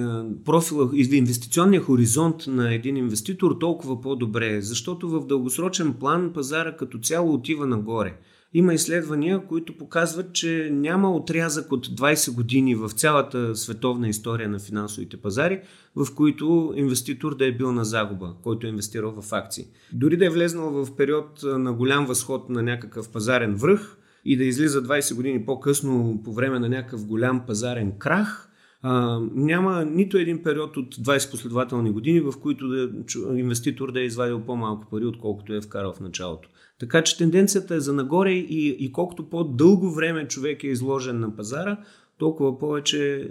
профила, 0.45 0.91
инвестиционния 0.95 1.83
хоризонт 1.83 2.47
на 2.47 2.75
един 2.75 2.97
инвеститор, 2.97 3.57
толкова 3.61 4.01
по-добре 4.01 4.57
е, 4.57 4.63
защото 4.63 5.09
в 5.09 5.27
дългосрочен 5.27 5.93
план 5.93 6.33
пазара 6.35 6.77
като 6.77 6.99
цяло 6.99 7.35
отива 7.35 7.67
нагоре. 7.67 8.15
Има 8.55 8.75
изследвания, 8.75 9.47
които 9.47 9.77
показват, 9.77 10.33
че 10.33 10.71
няма 10.73 11.15
отрязък 11.15 11.73
от 11.73 11.89
20 11.89 12.35
години 12.35 12.75
в 12.75 12.91
цялата 12.91 13.57
световна 13.57 14.09
история 14.09 14.49
на 14.49 14.59
финансовите 14.59 15.17
пазари, 15.17 15.61
в 15.97 16.15
които 16.15 16.73
инвеститор 16.77 17.37
да 17.37 17.47
е 17.47 17.53
бил 17.53 17.73
на 17.73 17.85
загуба, 17.85 18.35
който 18.43 18.67
е 18.67 18.71
инвестирал 18.71 19.23
в 19.23 19.33
акции. 19.33 19.65
Дори 19.93 20.17
да 20.17 20.27
е 20.27 20.31
влезнал 20.31 20.71
в 20.71 20.97
период 20.97 21.41
на 21.43 21.73
голям 21.73 22.07
възход 22.07 22.49
на 22.49 22.63
някакъв 22.63 23.09
пазарен 23.09 23.55
връх 23.55 23.97
и 24.25 24.37
да 24.37 24.45
излиза 24.45 24.83
20 24.83 25.15
години 25.15 25.47
по-късно 25.47 26.21
по 26.25 26.33
време 26.33 26.59
на 26.59 26.69
някакъв 26.69 27.07
голям 27.07 27.47
пазарен 27.47 27.93
крах, 27.99 28.48
а, 28.83 29.21
няма 29.35 29.85
нито 29.85 30.19
един 30.19 30.43
период 30.43 30.77
от 30.77 30.97
20 30.97 31.31
последователни 31.31 31.91
години, 31.91 32.21
в 32.21 32.33
които 32.43 32.69
да, 32.69 32.91
инвеститор 33.39 33.93
да 33.93 34.01
е 34.01 34.05
извадил 34.05 34.41
по-малко 34.41 34.87
пари, 34.91 35.05
отколкото 35.05 35.55
е 35.55 35.61
вкарал 35.61 35.93
в 35.93 36.01
началото. 36.01 36.49
Така 36.81 37.03
че 37.03 37.19
тенденцията 37.19 37.75
е 37.75 37.81
за 37.81 37.93
нагоре 37.93 38.33
и, 38.33 38.77
и 38.81 38.93
колкото 38.93 39.31
по-дълго 39.31 39.91
време 39.91 40.29
човек 40.29 40.65
е 40.65 40.69
изложен 40.69 41.21
на 41.21 41.37
пазара, 41.37 41.77
толкова 42.19 42.59
повече 42.59 43.31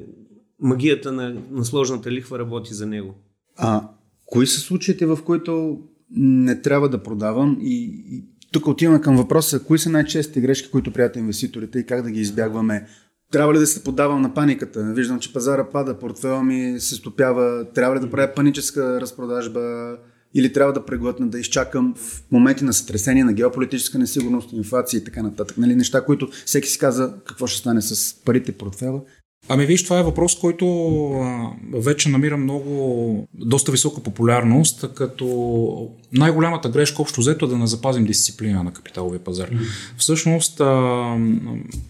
магията 0.60 1.12
на, 1.12 1.42
на 1.52 1.66
сложната 1.66 2.12
лихва 2.12 2.40
работи 2.40 2.74
за 2.74 2.86
него. 2.86 3.16
А 3.58 3.90
кои 4.26 4.48
са 4.48 4.60
случаите, 4.60 5.06
в 5.06 5.20
които 5.26 5.80
не 6.12 6.62
трябва 6.62 6.90
да 6.90 7.04
продавам 7.04 7.58
и, 7.62 8.04
и 8.12 8.24
тук 8.52 8.68
отиваме 8.68 9.02
към 9.02 9.18
въпроса, 9.18 9.64
кои 9.64 9.80
са 9.80 9.90
най-честите 9.90 10.42
грешки, 10.42 10.72
които 10.72 10.94
прият 10.94 11.16
инвеститорите 11.16 11.80
и 11.80 11.86
как 11.86 12.04
да 12.04 12.12
ги 12.12 12.20
избягваме 12.20 12.88
трябва 13.32 13.54
ли 13.54 13.60
да 13.60 13.68
се 13.68 13.84
подавам 13.84 14.22
на 14.22 14.34
паниката? 14.34 14.94
Виждам, 14.96 15.20
че 15.20 15.34
пазара 15.34 15.70
пада, 15.70 16.00
портфела 16.00 16.44
ми 16.44 16.80
се 16.80 16.96
стопява. 16.96 17.66
Трябва 17.74 17.96
ли 17.96 18.00
да 18.00 18.10
правя 18.10 18.34
паническа 18.36 19.02
разпродажба? 19.02 19.98
Или 20.34 20.54
трябва 20.54 20.74
да 20.74 20.86
преглътна, 20.86 21.28
да 21.28 21.40
изчакам 21.40 21.96
в 21.98 22.24
моменти 22.32 22.64
на 22.64 22.74
сътресение, 22.74 23.24
на 23.24 23.34
геополитическа 23.34 24.00
несигурност, 24.00 24.54
инфлация 24.54 24.98
и 24.98 25.04
така 25.04 25.24
нататък. 25.24 25.58
Нали, 25.58 25.76
неща, 25.76 26.06
които 26.06 26.30
всеки 26.46 26.70
си 26.70 26.80
каза 26.80 27.14
какво 27.26 27.48
ще 27.48 27.60
стане 27.60 27.82
с 27.82 28.16
парите 28.26 28.52
портфела. 28.52 29.02
Ами 29.50 29.66
виж, 29.66 29.84
това 29.84 30.00
е 30.00 30.04
въпрос, 30.04 30.40
който 30.40 30.66
а, 31.12 31.50
вече 31.74 32.10
намира 32.10 32.38
много, 32.38 33.28
доста 33.34 33.72
висока 33.72 34.04
популярност, 34.04 34.86
като 34.96 35.90
най-голямата 36.14 36.70
грешка 36.70 37.02
общо 37.02 37.22
взето 37.22 37.46
е 37.46 37.50
да 37.50 37.58
не 37.58 37.68
запазим 37.68 38.06
дисциплина 38.06 38.64
на 38.64 38.72
капиталовия 38.72 39.20
пазар. 39.20 39.50
Всъщност, 39.98 40.60
а, 40.60 41.18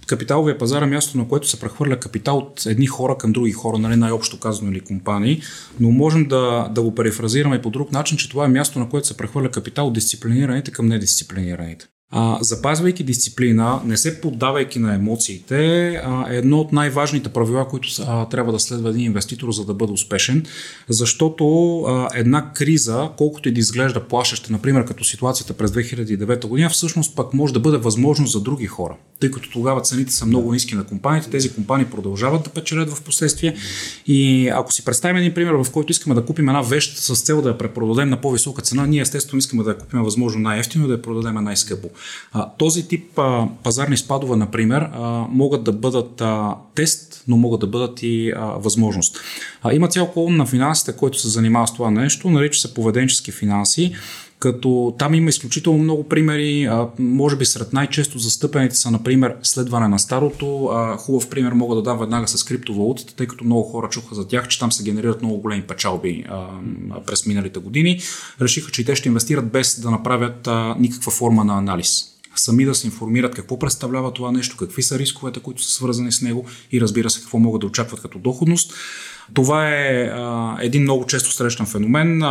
капиталовия 0.08 0.58
пазар 0.58 0.82
е 0.82 0.86
място, 0.86 1.18
на 1.18 1.28
което 1.28 1.50
се 1.50 1.60
прехвърля 1.60 2.00
капитал 2.00 2.38
от 2.38 2.66
едни 2.66 2.88
хора 2.88 3.18
към 3.18 3.32
други 3.32 3.52
хора, 3.52 3.78
нали, 3.78 3.96
най-общо 3.96 4.40
казано 4.40 4.72
или 4.72 4.80
компании, 4.80 5.42
но 5.80 5.92
можем 5.92 6.26
да, 6.26 6.70
да 6.76 6.82
го 6.82 6.96
перефразираме 6.96 7.62
по 7.62 7.70
друг 7.70 7.92
начин, 7.92 8.18
че 8.18 8.30
това 8.30 8.46
е 8.46 8.50
място, 8.50 8.80
на 8.80 8.90
което 8.90 9.08
се 9.08 9.18
прехвърля 9.18 9.52
капитал 9.52 9.88
от 9.88 9.94
дисциплинираните 9.94 10.72
към 10.72 10.88
недисциплинираните. 10.88 11.88
А, 12.12 12.38
запазвайки 12.42 13.04
дисциплина, 13.04 13.82
не 13.86 13.98
се 13.98 14.22
поддавайки 14.22 14.80
на 14.80 14.96
емоциите, 14.96 15.90
а, 16.06 16.34
е 16.34 16.38
едно 16.38 16.60
от 16.60 16.72
най-важните 16.72 17.30
правила, 17.30 17.68
които 17.68 17.88
а, 18.08 18.30
трябва 18.30 18.52
да 18.52 18.60
следва 18.60 18.90
един 18.90 19.06
инвеститор, 19.06 19.52
за 19.52 19.66
да 19.66 19.74
бъде 19.74 19.94
успешен. 19.94 20.46
Защото 20.90 21.80
а, 21.82 22.10
една 22.16 22.54
криза, 22.54 23.10
колкото 23.18 23.50
и 23.50 23.52
да 23.52 23.60
изглежда 23.60 24.08
плашеща, 24.08 24.52
например 24.52 24.86
като 24.86 25.04
ситуацията 25.04 25.54
през 25.54 25.72
2009 25.72 26.48
година, 26.48 26.70
всъщност 26.70 27.16
пък 27.16 27.34
може 27.34 27.54
да 27.54 27.60
бъде 27.60 27.78
възможност 27.78 28.34
за 28.34 28.42
други 28.42 28.68
хора. 28.68 28.96
Тъй 29.20 29.32
като 29.32 29.52
тогава 29.52 29.82
цените 29.82 30.12
са 30.12 30.26
много 30.26 30.54
ниски 30.54 30.76
на 30.76 30.84
компаниите, 30.84 31.30
тези 31.30 31.54
компании 31.54 31.86
продължават 31.86 32.44
да 32.44 32.50
печелят 32.50 32.90
в 32.90 33.02
последствие. 33.02 33.56
И 34.08 34.50
ако 34.50 34.74
си 34.74 34.86
представим 34.86 35.18
един 35.18 35.34
пример, 35.34 35.54
в 35.54 35.72
който 35.72 35.92
искаме 35.92 36.16
да 36.16 36.26
купим 36.26 36.50
една 36.50 36.62
вещ 36.62 36.98
с 36.98 37.22
цел 37.22 37.42
да 37.42 37.50
я 37.50 37.58
препродадем 37.58 38.10
на 38.10 38.22
по-висока 38.22 38.62
цена, 38.62 38.86
ние 38.86 39.02
естествено 39.02 39.38
искаме 39.38 39.64
да 39.64 39.70
я 39.70 39.78
купим 39.78 40.04
възможно 40.04 40.42
най-ефтино 40.42 40.86
и 40.86 40.88
да 40.88 40.94
я 40.94 41.02
продадем 41.02 41.44
най-скъпо. 41.44 41.90
А, 42.32 42.50
този 42.58 42.88
тип 42.88 43.20
а, 43.20 43.48
пазарни 43.64 43.98
спадове, 43.98 44.36
например, 44.36 44.82
а, 44.82 45.26
могат 45.30 45.64
да 45.64 45.72
бъдат 45.72 46.22
а, 46.22 46.56
тест, 46.76 47.24
но 47.28 47.38
могат 47.38 47.60
да 47.60 47.68
бъдат 47.68 48.04
и 48.04 48.32
а, 48.36 48.46
възможност. 48.46 49.20
А, 49.64 49.74
има 49.74 49.88
цял 49.88 50.12
колон 50.12 50.36
на 50.36 50.46
финансите, 50.46 50.94
който 50.98 51.20
се 51.20 51.28
занимава 51.28 51.68
с 51.68 51.74
това 51.74 51.92
нещо, 51.92 52.30
нарича 52.30 52.60
се 52.60 52.74
поведенчески 52.74 53.32
финанси 53.32 53.96
като 54.40 54.96
там 55.00 55.14
има 55.14 55.30
изключително 55.30 55.80
много 55.80 56.04
примери. 56.04 56.64
А, 56.64 56.88
може 57.00 57.36
би 57.36 57.46
сред 57.46 57.74
най-често 57.74 58.20
застъпените 58.20 58.76
са, 58.76 58.92
например, 58.92 59.36
следване 59.44 59.88
на 59.88 60.00
старото. 60.00 60.66
А, 60.66 60.98
хубав 60.98 61.30
пример 61.30 61.52
мога 61.52 61.76
да 61.76 61.82
дам 61.82 62.00
веднага 62.00 62.28
с 62.28 62.44
криптовалутите, 62.44 63.16
тъй 63.16 63.28
като 63.28 63.44
много 63.44 63.64
хора 63.64 63.90
чуха 63.90 64.16
за 64.16 64.28
тях, 64.28 64.48
че 64.48 64.60
там 64.60 64.72
се 64.72 64.84
генерират 64.84 65.22
много 65.22 65.38
големи 65.38 65.62
печалби 65.62 66.26
а, 66.30 66.48
през 67.06 67.26
миналите 67.26 67.60
години. 67.60 68.00
Решиха, 68.42 68.72
че 68.72 68.82
и 68.82 68.86
те 68.86 68.96
ще 68.96 69.10
инвестират 69.10 69.52
без 69.52 69.80
да 69.80 69.92
направят 69.92 70.48
а, 70.48 70.76
никаква 70.80 71.12
форма 71.12 71.44
на 71.44 71.58
анализ 71.58 72.17
сами 72.40 72.66
да 72.66 72.76
се 72.76 72.88
информират 72.88 73.36
какво 73.36 73.60
представлява 73.60 74.14
това 74.14 74.32
нещо, 74.32 74.58
какви 74.58 74.84
са 74.84 75.00
рисковете, 75.00 75.40
които 75.40 75.64
са 75.64 75.72
свързани 75.72 76.12
с 76.12 76.22
него 76.22 76.46
и 76.72 76.82
разбира 76.82 77.10
се 77.10 77.22
какво 77.22 77.40
могат 77.40 77.62
да 77.62 77.68
очакват 77.68 78.02
като 78.02 78.20
доходност. 78.20 78.74
Това 79.34 79.70
е 79.70 80.12
а, 80.14 80.58
един 80.62 80.82
много 80.82 81.06
често 81.06 81.32
срещан 81.32 81.66
феномен, 81.66 82.24
а, 82.24 82.28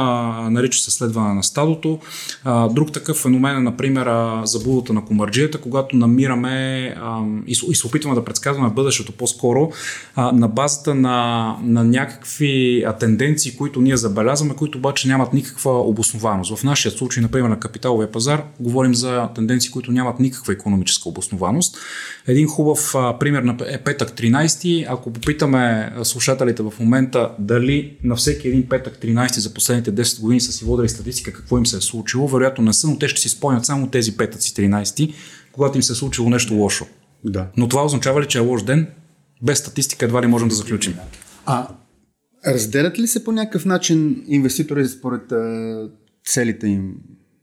нарича 0.51 0.81
се 0.81 0.91
следване 0.91 1.35
на 1.35 1.43
стадото. 1.43 1.99
А, 2.45 2.69
друг 2.69 2.93
такъв 2.93 3.17
феномен 3.17 3.57
е, 3.57 3.61
например, 3.61 4.09
заблудата 4.45 4.93
на 4.93 5.05
комарджията, 5.05 5.61
когато 5.61 5.97
намираме 5.97 6.95
а, 7.01 7.23
и, 7.47 7.57
и 7.69 7.75
се 7.75 7.87
опитваме 7.87 8.15
да 8.15 8.25
предсказваме 8.25 8.71
бъдещето 8.71 9.13
по-скоро 9.13 9.73
а, 10.15 10.33
на 10.33 10.49
базата 10.49 10.95
на, 10.95 11.57
на 11.63 11.85
някакви 11.85 12.85
а, 12.87 12.93
тенденции, 12.93 13.57
които 13.57 13.81
ние 13.81 13.97
забелязваме, 13.97 14.55
които 14.55 14.79
обаче 14.79 15.09
нямат 15.09 15.33
никаква 15.33 15.81
обоснованост. 15.81 16.57
В 16.57 16.65
нашия 16.65 16.93
случай, 16.93 17.23
например, 17.23 17.49
на 17.49 17.61
капиталовия 17.61 18.13
пазар, 18.13 18.43
говорим 18.61 18.95
за 18.95 19.29
тенденции, 19.35 19.71
които 19.71 19.93
нямат 19.97 20.21
никаква 20.21 20.53
економическа 20.53 21.09
обоснованост. 21.09 21.79
Един 22.27 22.49
хубав 22.49 22.95
а, 22.95 23.19
пример 23.19 23.55
е 23.67 23.79
петък 23.79 24.11
13. 24.11 24.87
Ако 24.89 25.13
попитаме 25.13 25.93
слушателите 26.03 26.63
в 26.63 26.73
момента 26.81 27.31
дали 27.39 27.97
на 28.05 28.17
всеки 28.17 28.49
един 28.49 28.69
петък 28.69 28.99
13 29.03 29.39
за 29.39 29.55
последните 29.55 29.93
10 29.93 30.21
години 30.21 30.41
са 30.41 30.53
си 30.53 30.65
водили 30.65 30.89
статистика 30.89 31.33
какво 31.33 31.59
им 31.59 31.67
се 31.67 31.77
е 31.77 31.81
случило, 31.81 32.29
вероятно 32.29 32.65
не 32.65 32.73
са, 32.73 32.89
но 32.89 32.99
те 32.99 33.09
ще 33.09 33.21
си 33.21 33.29
спомнят 33.29 33.65
само 33.65 33.87
тези 33.87 34.17
петъци 34.17 34.55
13, 34.55 35.15
когато 35.53 35.79
им 35.79 35.83
се 35.83 35.93
е 35.93 35.97
случило 35.97 36.31
нещо 36.31 36.55
лошо. 36.55 36.87
Да. 37.25 37.47
Но 37.57 37.69
това 37.69 37.85
означава 37.85 38.23
ли, 38.23 38.29
че 38.29 38.39
е 38.39 38.41
лош 38.41 38.63
ден? 38.63 38.87
Без 39.43 39.59
статистика 39.59 40.05
едва 40.05 40.23
ли 40.23 40.27
можем 40.27 40.49
да 40.49 40.55
заключим. 40.55 40.95
А 41.47 41.69
разделят 42.47 42.99
ли 42.99 43.07
се 43.07 43.25
по 43.25 43.33
някакъв 43.33 43.65
начин 43.65 44.25
инвеститори 44.29 44.89
според 44.89 45.23
целите 46.25 46.67
им 46.67 46.95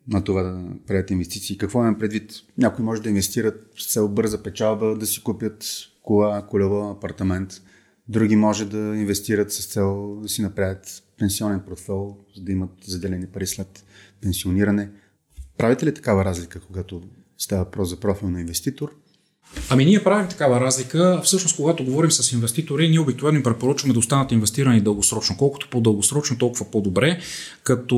на 0.08 0.24
това 0.24 0.44
да 0.44 0.64
правят 0.88 1.12
инвестиции? 1.12 1.58
Какво 1.58 1.80
имам 1.80 1.98
предвид? 1.98 2.32
Някои 2.58 2.86
може 2.86 3.02
да 3.02 3.10
инвестират 3.10 3.68
с 3.78 3.94
цел 3.94 4.08
бърза 4.08 4.44
печалба, 4.44 4.96
да 4.96 5.06
си 5.06 5.24
купят 5.24 5.66
кола, 6.04 6.48
колево, 6.48 6.90
апартамент– 6.90 7.54
Други 8.08 8.36
може 8.36 8.70
да 8.70 8.78
инвестират 8.78 9.52
с 9.52 9.66
цел 9.66 10.16
да 10.22 10.30
си 10.30 10.42
направят 10.42 11.04
пенсионен 11.20 11.60
портфел, 11.60 12.18
за 12.36 12.44
да 12.44 12.52
имат 12.52 12.72
заделени 12.86 13.28
пари 13.28 13.48
след 13.48 13.86
пенсиониране. 14.22 14.92
Правите 15.58 15.86
ли 15.86 15.94
такава 15.94 16.26
разлика, 16.26 16.60
когато 16.60 17.02
става 17.38 17.64
въпрос 17.64 17.90
за 17.90 18.00
профил 18.00 18.30
на 18.30 18.42
инвеститор 18.42 18.96
Ами 19.70 19.86
ние 19.86 20.04
правим 20.04 20.28
такава 20.28 20.60
разлика. 20.60 21.22
Всъщност, 21.24 21.56
когато 21.56 21.84
говорим 21.84 22.12
с 22.12 22.32
инвеститори, 22.32 22.90
ние 22.90 23.00
обикновено 23.00 23.38
им 23.38 23.44
препоръчваме 23.44 23.94
да 23.94 24.00
останат 24.00 24.32
инвестирани 24.32 24.82
дългосрочно. 24.82 25.38
Колкото 25.38 25.68
по-дългосрочно, 25.70 26.38
толкова 26.38 26.72
по-добре. 26.72 27.20
Като 27.64 27.98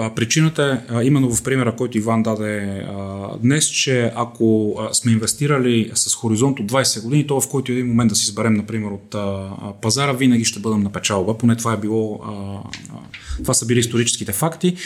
а, 0.00 0.14
причината 0.14 0.82
е 1.00 1.04
именно 1.04 1.34
в 1.34 1.42
примера, 1.42 1.76
който 1.76 1.98
Иван 1.98 2.22
даде 2.22 2.84
а, 2.88 3.28
днес, 3.42 3.70
че 3.70 4.12
ако 4.16 4.76
а, 4.80 4.94
сме 4.94 5.12
инвестирали 5.12 5.90
с 5.94 6.14
хоризонт 6.14 6.60
от 6.60 6.72
20 6.72 7.02
години, 7.02 7.26
то 7.26 7.40
в 7.40 7.48
който 7.48 7.72
един 7.72 7.86
момент 7.86 8.08
да 8.08 8.14
си 8.14 8.24
изберем, 8.24 8.54
например, 8.54 8.90
от 8.90 9.14
а, 9.14 9.50
пазара, 9.82 10.12
винаги 10.12 10.44
ще 10.44 10.60
бъдем 10.60 10.82
на 10.82 10.92
печалба. 10.92 11.38
Поне 11.38 11.56
това 11.56 11.72
е 11.72 11.76
било. 11.76 12.20
А, 12.24 12.30
а, 12.30 12.98
това 13.42 13.54
са 13.54 13.66
били 13.66 13.78
историческите 13.78 14.32
факти. 14.32 14.76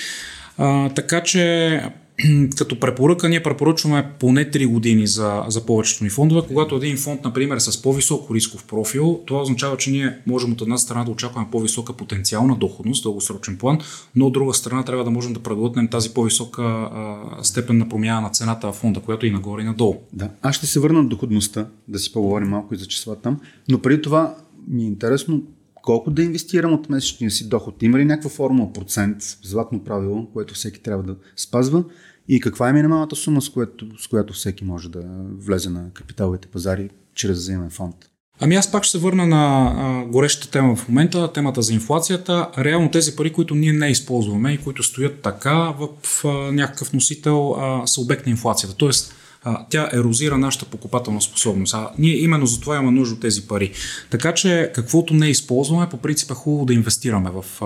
А, 0.59 0.89
така 0.89 1.23
че 1.23 1.81
като 2.57 2.81
препоръка 2.81 3.29
ние 3.29 3.43
препоръчваме 3.43 4.11
поне 4.21 4.51
3 4.51 4.67
години 4.67 5.07
за, 5.07 5.45
за 5.49 5.67
повечето 5.67 6.05
ни 6.05 6.11
фондове. 6.11 6.43
Когато 6.49 6.77
един 6.77 6.97
фонд, 6.97 7.25
например, 7.25 7.57
е 7.57 7.61
с 7.61 7.83
по-висок 7.83 8.31
рисков 8.31 8.65
профил, 8.65 9.21
това 9.27 9.41
означава, 9.41 9.77
че 9.77 9.91
ние 9.91 10.19
можем 10.27 10.53
от 10.53 10.61
една 10.61 10.79
страна 10.79 11.05
да 11.05 11.11
очакваме 11.11 11.47
по-висока 11.53 11.93
потенциална 11.93 12.57
доходност, 12.57 13.03
дългосрочен 13.03 13.57
план, 13.57 13.79
но 14.17 14.27
от 14.27 14.33
друга 14.33 14.55
страна 14.55 14.83
трябва 14.83 15.05
да 15.05 15.11
можем 15.11 15.33
да 15.33 15.41
преглътнем 15.41 15.89
тази 15.89 16.15
по-висока 16.15 16.63
а, 16.63 17.21
степен 17.43 17.79
на 17.79 17.89
промяна 17.89 18.21
на 18.21 18.31
цената 18.31 18.67
на 18.67 18.73
фонда, 18.73 19.01
която 19.01 19.27
е 19.27 19.29
и 19.29 19.33
нагоре 19.33 19.63
и 19.63 19.65
надолу. 19.65 19.97
Да, 20.13 20.31
аз 20.43 20.57
ще 20.57 20.67
се 20.67 20.81
върна 20.81 21.03
на 21.03 21.09
доходността, 21.09 21.67
да 21.89 21.99
си 21.99 22.13
поговорим 22.13 22.49
малко 22.49 22.75
и 22.75 22.79
за 22.79 22.87
числа 22.87 23.17
там, 23.17 23.41
но 23.69 23.79
преди 23.79 24.03
това 24.03 24.35
ми 24.69 24.83
е 24.83 24.87
интересно 24.87 25.43
колко 25.85 26.11
да 26.11 26.23
инвестирам 26.23 26.73
от 26.73 26.91
месечния 26.91 27.31
си 27.31 27.49
доход? 27.49 27.83
Има 27.83 27.99
ли 27.99 28.05
някаква 28.05 28.31
формула, 28.31 28.73
процент, 28.73 29.17
златно 29.43 29.85
правило, 29.85 30.27
което 30.33 30.55
всеки 30.55 30.83
трябва 30.83 31.03
да 31.03 31.17
спазва? 31.37 31.85
И 32.29 32.41
каква 32.41 32.69
е 32.69 32.73
минималната 32.73 33.17
сума, 33.17 33.43
с 33.43 33.49
която, 33.49 33.87
с 33.99 34.07
която 34.07 34.33
всеки 34.33 34.65
може 34.65 34.91
да 34.91 35.05
влезе 35.39 35.71
на 35.71 35.91
капиталовите 35.95 36.49
пазари 36.49 36.91
чрез 37.15 37.39
взаимен 37.39 37.71
фонд? 37.71 37.95
Ами 38.41 38.55
аз 38.55 38.73
пак 38.73 38.85
ще 38.85 38.99
се 38.99 39.05
върна 39.05 39.27
на 39.27 39.75
а, 39.77 40.07
горещата 40.07 40.51
тема 40.51 40.77
в 40.77 40.89
момента, 40.89 41.33
темата 41.33 41.63
за 41.63 41.73
инфлацията. 41.73 42.51
Реално 42.59 42.91
тези 42.91 43.17
пари, 43.17 43.33
които 43.33 43.55
ние 43.55 43.73
не 43.73 43.89
използваме 43.91 44.53
и 44.53 44.59
които 44.59 44.83
стоят 44.83 45.23
така 45.23 45.55
в, 45.55 45.89
а, 46.25 46.29
някакъв 46.53 46.93
носител, 46.93 47.55
а, 47.59 47.87
са 47.87 48.01
обект 48.01 48.27
на 48.27 48.31
инфлацията. 48.31 48.77
Тоест, 48.77 49.15
а, 49.45 49.67
тя 49.71 49.89
ерозира 49.93 50.39
нашата 50.39 50.65
покупателна 50.65 51.21
способност. 51.21 51.75
А 51.75 51.89
ние 51.99 52.17
именно 52.17 52.47
за 52.47 52.61
това 52.61 52.77
имаме 52.77 52.91
нужда 52.91 53.15
от 53.15 53.21
тези 53.21 53.43
пари. 53.43 53.73
Така 54.11 54.35
че 54.35 54.73
каквото 54.75 55.15
не 55.15 55.29
използваме, 55.29 55.89
по 55.89 55.97
принцип 55.97 56.31
е 56.31 56.35
хубаво 56.35 56.65
да 56.65 56.75
инвестираме 56.75 57.31
в, 57.31 57.45
а, 57.63 57.65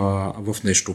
в 0.52 0.64
нещо. 0.64 0.94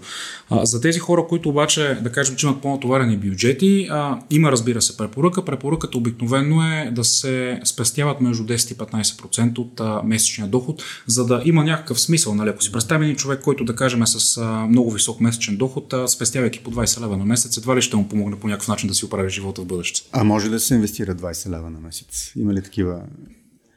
А, 0.50 0.66
за 0.66 0.82
тези 0.82 1.00
хора, 1.00 1.26
които 1.30 1.50
обаче, 1.50 1.98
да 2.02 2.12
кажем, 2.12 2.36
че 2.36 2.46
имат 2.46 2.62
по-натоварени 2.62 3.18
бюджети, 3.18 3.88
а, 3.92 4.20
има 4.30 4.52
разбира 4.52 4.82
се 4.82 4.98
препоръка. 4.98 5.46
Препоръката 5.46 5.98
обикновено 5.98 6.64
е 6.64 6.92
да 6.92 7.04
се 7.04 7.60
спестяват 7.64 8.22
между 8.22 8.44
10 8.44 8.72
и 8.72 8.76
15% 8.76 9.58
от 9.58 9.80
а, 9.80 10.02
месечния 10.04 10.48
доход, 10.48 10.84
за 11.08 11.26
да 11.26 11.42
има 11.46 11.64
някакъв 11.64 12.00
смисъл. 12.00 12.36
Нали? 12.36 12.50
Ако 12.50 12.64
си 12.64 12.72
представим 12.72 13.16
човек, 13.16 13.42
който 13.42 13.64
да 13.64 13.76
кажем 13.76 14.02
е 14.02 14.08
с 14.08 14.38
а, 14.38 14.44
много 14.44 14.92
висок 14.92 15.22
месечен 15.22 15.58
доход, 15.58 15.94
а, 15.94 16.08
спестявайки 16.08 16.60
по 16.60 16.72
20 16.72 17.02
лева 17.02 17.18
на 17.18 17.26
месец, 17.26 17.58
едва 17.58 17.76
ли 17.76 17.82
ще 17.82 17.96
му 17.96 18.10
помогне 18.10 18.40
по 18.40 18.48
някакъв 18.48 18.68
начин 18.68 18.88
да 18.88 18.96
си 18.96 19.06
оправи 19.06 19.30
живота 19.30 19.62
в 19.62 19.66
бъдеще. 19.66 20.02
А 20.12 20.24
може 20.24 20.50
да 20.50 20.60
се 20.60 20.73
инвестира 20.76 21.16
20 21.16 21.50
лева 21.50 21.70
на 21.70 21.80
месец? 21.80 22.32
Има 22.36 22.54
ли 22.54 22.62
такива 22.62 23.02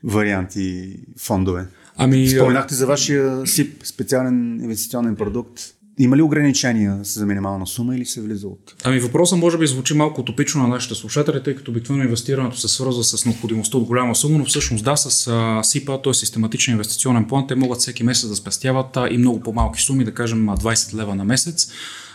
варианти, 0.04 0.96
фондове? 1.18 1.66
Ами, 1.96 2.28
Споменахте 2.28 2.74
за 2.74 2.86
вашия 2.86 3.46
СИП, 3.46 3.82
специален 3.84 4.60
инвестиционен 4.62 5.16
продукт. 5.16 5.60
Има 5.98 6.16
ли 6.16 6.22
ограничения 6.22 6.98
за 7.02 7.26
минимална 7.26 7.66
сума 7.66 7.96
или 7.96 8.04
се 8.04 8.20
влиза 8.20 8.48
от? 8.48 8.74
Ами 8.84 9.00
въпросът 9.00 9.38
може 9.38 9.58
би 9.58 9.66
звучи 9.66 9.94
малко 9.94 10.20
утопично 10.20 10.62
на 10.62 10.68
нашите 10.68 10.94
слушатели, 10.94 11.42
тъй 11.42 11.54
като 11.54 11.70
обикновено 11.70 12.04
инвестирането 12.04 12.56
се 12.58 12.68
свързва 12.68 13.04
с 13.04 13.26
необходимостта 13.26 13.78
от 13.78 13.84
голяма 13.84 14.14
сума, 14.14 14.38
но 14.38 14.44
всъщност 14.44 14.84
да, 14.84 14.96
с 14.96 15.26
а, 15.26 15.62
СИПА, 15.62 16.02
т.е. 16.02 16.14
систематичен 16.14 16.72
инвестиционен 16.72 17.24
план, 17.24 17.46
те 17.46 17.54
могат 17.54 17.78
всеки 17.78 18.04
месец 18.04 18.28
да 18.28 18.36
спестяват 18.36 18.96
а, 18.96 19.08
и 19.10 19.18
много 19.18 19.40
по-малки 19.40 19.82
суми, 19.82 20.04
да 20.04 20.14
кажем 20.14 20.46
20 20.46 20.94
лева 20.94 21.14
на 21.14 21.24
месец. 21.24 21.72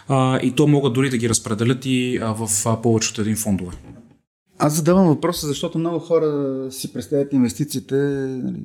А, 0.08 0.40
и 0.40 0.52
то 0.52 0.68
могат 0.68 0.94
дори 0.94 1.10
да 1.10 1.18
ги 1.18 1.30
разпределят 1.30 1.86
и 1.86 2.20
а, 2.22 2.34
в 2.34 2.66
а, 2.66 2.82
повече 2.82 3.12
от 3.12 3.20
един 3.20 3.36
фондове. 3.36 3.72
Аз 4.64 4.76
задавам 4.76 5.08
въпроса, 5.08 5.48
защото 5.48 5.80
много 5.80 6.00
хора 6.00 6.68
си 6.72 6.94
представят 6.94 7.34
инвестициите 7.34 7.96
нали, 7.96 8.64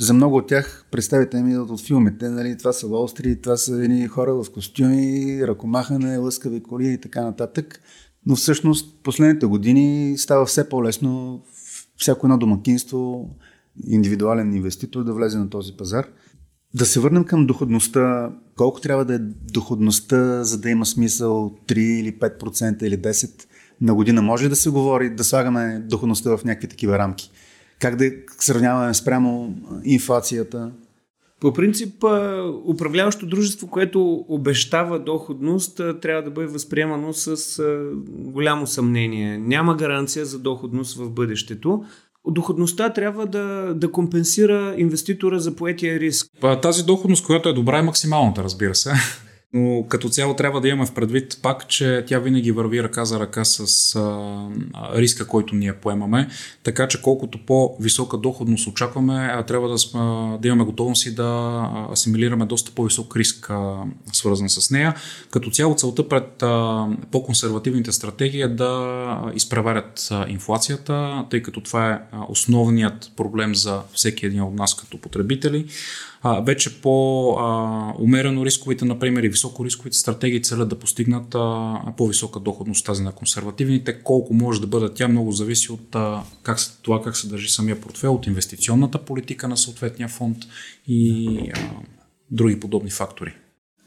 за 0.00 0.14
много 0.14 0.36
от 0.36 0.46
тях 0.46 0.86
представите 0.90 1.42
ми 1.42 1.56
от 1.56 1.80
филмите. 1.80 2.28
Нали, 2.28 2.58
това 2.58 2.72
са 2.72 2.86
Уолстри, 2.86 3.40
това 3.40 3.56
са 3.56 3.84
едни 3.84 4.06
хора 4.06 4.34
в 4.34 4.50
костюми, 4.54 5.40
ръкомахане, 5.46 6.16
лъскави 6.16 6.62
коли 6.62 6.92
и 6.92 7.00
така 7.00 7.22
нататък. 7.22 7.80
Но 8.26 8.36
всъщност 8.36 9.02
последните 9.02 9.46
години 9.46 10.18
става 10.18 10.46
все 10.46 10.68
по-лесно 10.68 11.42
всяко 11.96 12.26
едно 12.26 12.38
домакинство, 12.38 13.30
индивидуален 13.86 14.54
инвеститор 14.54 15.04
да 15.04 15.14
влезе 15.14 15.38
на 15.38 15.50
този 15.50 15.76
пазар. 15.76 16.06
Да 16.74 16.86
се 16.86 17.00
върнем 17.00 17.24
към 17.24 17.46
доходността. 17.46 18.32
Колко 18.56 18.80
трябва 18.80 19.04
да 19.04 19.14
е 19.14 19.18
доходността, 19.52 20.44
за 20.44 20.60
да 20.60 20.70
има 20.70 20.86
смисъл 20.86 21.54
3 21.68 21.78
или 21.78 22.18
5% 22.18 22.82
или 22.82 22.98
10% 22.98 23.46
на 23.82 23.94
година? 23.94 24.22
Може 24.22 24.48
да 24.48 24.56
се 24.56 24.70
говори, 24.70 25.10
да 25.10 25.24
слагаме 25.24 25.82
доходността 25.88 26.36
в 26.36 26.44
някакви 26.44 26.68
такива 26.68 26.98
рамки? 26.98 27.30
как 27.82 27.96
да 27.96 28.10
сравняваме 28.38 28.94
спрямо 28.94 29.54
инфлацията? 29.84 30.70
По 31.40 31.52
принцип, 31.52 32.04
управляващо 32.66 33.26
дружество, 33.26 33.66
което 33.66 34.24
обещава 34.28 34.98
доходност, 34.98 35.80
трябва 36.02 36.22
да 36.22 36.30
бъде 36.30 36.46
възприемано 36.46 37.12
с 37.12 37.62
голямо 38.08 38.66
съмнение. 38.66 39.38
Няма 39.38 39.76
гаранция 39.76 40.24
за 40.26 40.38
доходност 40.38 40.96
в 40.96 41.10
бъдещето. 41.10 41.84
Доходността 42.28 42.92
трябва 42.92 43.26
да, 43.26 43.74
да 43.74 43.90
компенсира 43.90 44.74
инвеститора 44.78 45.40
за 45.40 45.56
поетия 45.56 46.00
риск. 46.00 46.26
Тази 46.62 46.84
доходност, 46.84 47.26
която 47.26 47.48
е 47.48 47.52
добра, 47.52 47.78
е 47.78 47.82
максималната, 47.82 48.44
разбира 48.44 48.74
се. 48.74 48.92
Но 49.54 49.84
като 49.88 50.08
цяло 50.08 50.34
трябва 50.34 50.60
да 50.60 50.68
имаме 50.68 50.86
в 50.86 50.94
предвид 50.94 51.38
пак, 51.42 51.68
че 51.68 52.04
тя 52.06 52.18
винаги 52.18 52.52
върви 52.52 52.82
ръка 52.82 53.04
за 53.04 53.20
ръка 53.20 53.44
с 53.44 53.94
а, 53.96 54.48
риска, 54.94 55.26
който 55.26 55.54
ние 55.54 55.72
поемаме. 55.72 56.28
Така 56.62 56.88
че 56.88 57.02
колкото 57.02 57.46
по-висока 57.46 58.16
доходност 58.16 58.66
очакваме, 58.66 59.44
трябва 59.46 59.68
да, 59.68 59.78
сме, 59.78 60.00
да 60.40 60.48
имаме 60.48 60.64
готовност 60.64 61.06
и 61.06 61.14
да 61.14 61.62
асимилираме 61.92 62.46
доста 62.46 62.72
по-висок 62.74 63.16
риск, 63.16 63.50
а, 63.50 63.76
свързан 64.12 64.48
с 64.48 64.70
нея. 64.70 64.94
Като 65.30 65.50
цяло 65.50 65.74
целта 65.74 66.08
пред 66.08 66.42
а, 66.42 66.86
по-консервативните 67.10 67.92
стратегии 67.92 68.42
е 68.42 68.48
да 68.48 69.32
изпреварят 69.34 70.08
а, 70.10 70.26
инфлацията, 70.28 71.24
тъй 71.30 71.42
като 71.42 71.60
това 71.60 71.90
е 71.92 71.98
основният 72.28 73.12
проблем 73.16 73.54
за 73.54 73.80
всеки 73.94 74.26
един 74.26 74.42
от 74.42 74.54
нас 74.54 74.76
като 74.76 74.98
потребители 74.98 75.66
а, 76.22 76.40
вече 76.40 76.80
по-умерено 76.80 78.46
рисковите, 78.46 78.84
например, 78.84 79.22
и 79.22 79.28
високо 79.42 79.64
рисковите 79.64 79.96
стратегии 79.96 80.42
целят 80.42 80.68
да 80.68 80.78
постигнат 80.78 81.34
а, 81.34 81.74
по-висока 81.96 82.40
доходност 82.40 82.86
тази 82.86 83.02
на 83.02 83.12
консервативните. 83.12 84.02
Колко 84.02 84.34
може 84.34 84.60
да 84.60 84.66
бъде 84.66 84.94
тя, 84.94 85.08
много 85.08 85.32
зависи 85.32 85.72
от 85.72 85.94
а, 85.94 86.22
как 86.42 86.60
се, 86.60 86.72
това 86.82 87.02
как 87.02 87.16
се 87.16 87.28
държи 87.28 87.48
самия 87.48 87.80
портфел, 87.80 88.14
от 88.14 88.26
инвестиционната 88.26 88.98
политика 88.98 89.48
на 89.48 89.56
съответния 89.56 90.08
фонд 90.08 90.38
и 90.86 91.38
а, 91.54 91.58
други 92.30 92.60
подобни 92.60 92.90
фактори. 92.90 93.34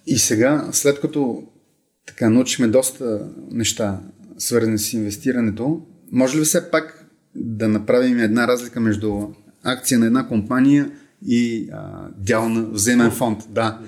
И 0.08 0.18
сега, 0.18 0.70
след 0.72 1.02
като 1.02 1.44
така 2.08 2.30
научихме 2.30 2.68
доста 2.68 3.28
неща, 3.52 4.02
свързани 4.38 4.80
с 4.80 4.94
инвестирането, 4.94 5.82
може 6.12 6.40
ли 6.40 6.44
все 6.44 6.72
пак 6.72 7.10
да 7.36 7.68
направим 7.68 8.20
една 8.20 8.48
разлика 8.48 8.80
между 8.80 9.28
акция 9.64 10.00
на 10.00 10.06
една 10.06 10.28
компания– 10.28 10.92
и 11.28 11.70
а, 11.74 12.08
дял 12.18 12.50
на 12.50 12.70
взаимен 12.70 13.12
фонд. 13.12 13.44
Да, 13.50 13.80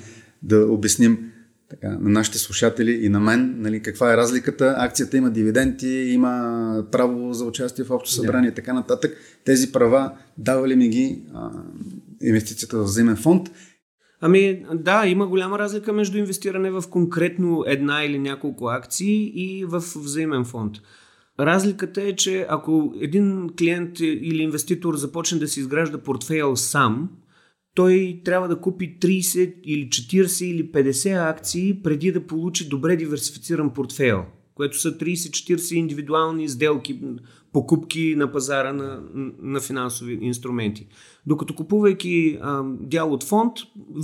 да 0.43 0.65
обясним 0.71 1.26
така, 1.69 1.89
на 1.89 2.09
нашите 2.09 2.37
слушатели 2.37 3.05
и 3.05 3.09
на 3.09 3.19
мен 3.19 3.55
нали, 3.61 3.81
каква 3.81 4.13
е 4.13 4.17
разликата. 4.17 4.75
Акцията 4.77 5.17
има 5.17 5.31
дивиденти, 5.31 5.87
има 5.87 6.85
право 6.91 7.33
за 7.33 7.45
участие 7.45 7.85
в 7.85 7.91
общо 7.91 8.15
събрание 8.15 8.49
и 8.49 8.53
така 8.53 8.73
нататък. 8.73 9.17
Тези 9.45 9.71
права 9.71 10.11
дава 10.37 10.67
ли 10.67 10.75
ми 10.75 10.89
ги 10.89 11.21
а, 11.33 11.51
инвестицията 12.21 12.77
в 12.77 12.83
взаимен 12.83 13.15
фонд? 13.15 13.49
Ами 14.21 14.65
да, 14.73 15.07
има 15.07 15.27
голяма 15.27 15.59
разлика 15.59 15.93
между 15.93 16.17
инвестиране 16.17 16.71
в 16.71 16.83
конкретно 16.89 17.63
една 17.67 18.03
или 18.03 18.19
няколко 18.19 18.67
акции 18.67 19.31
и 19.35 19.65
в 19.65 19.83
взаимен 19.95 20.45
фонд. 20.45 20.75
Разликата 21.39 22.01
е, 22.01 22.15
че 22.15 22.45
ако 22.49 22.93
един 23.01 23.49
клиент 23.57 23.99
или 23.99 24.41
инвеститор 24.43 24.95
започне 24.95 25.39
да 25.39 25.47
си 25.47 25.59
изгражда 25.59 25.97
портфейл 25.97 26.55
сам, 26.55 27.09
той 27.77 28.21
трябва 28.25 28.47
да 28.47 28.59
купи 28.59 28.97
30 28.99 29.53
или 29.63 29.89
40 29.89 30.45
или 30.45 30.71
50 30.71 31.29
акции 31.29 31.83
преди 31.83 32.11
да 32.11 32.27
получи 32.27 32.69
добре 32.69 32.95
диверсифициран 32.95 33.73
портфейл, 33.73 34.25
което 34.55 34.79
са 34.79 34.97
30-40 34.97 35.75
индивидуални 35.75 36.49
сделки, 36.49 36.99
покупки 37.53 38.15
на 38.15 38.31
пазара 38.31 38.73
на, 38.73 39.03
на 39.41 39.59
финансови 39.59 40.19
инструменти. 40.21 40.87
Докато 41.25 41.55
купувайки 41.55 42.37
а, 42.41 42.63
дял 42.79 43.13
от 43.13 43.23
фонд, 43.23 43.53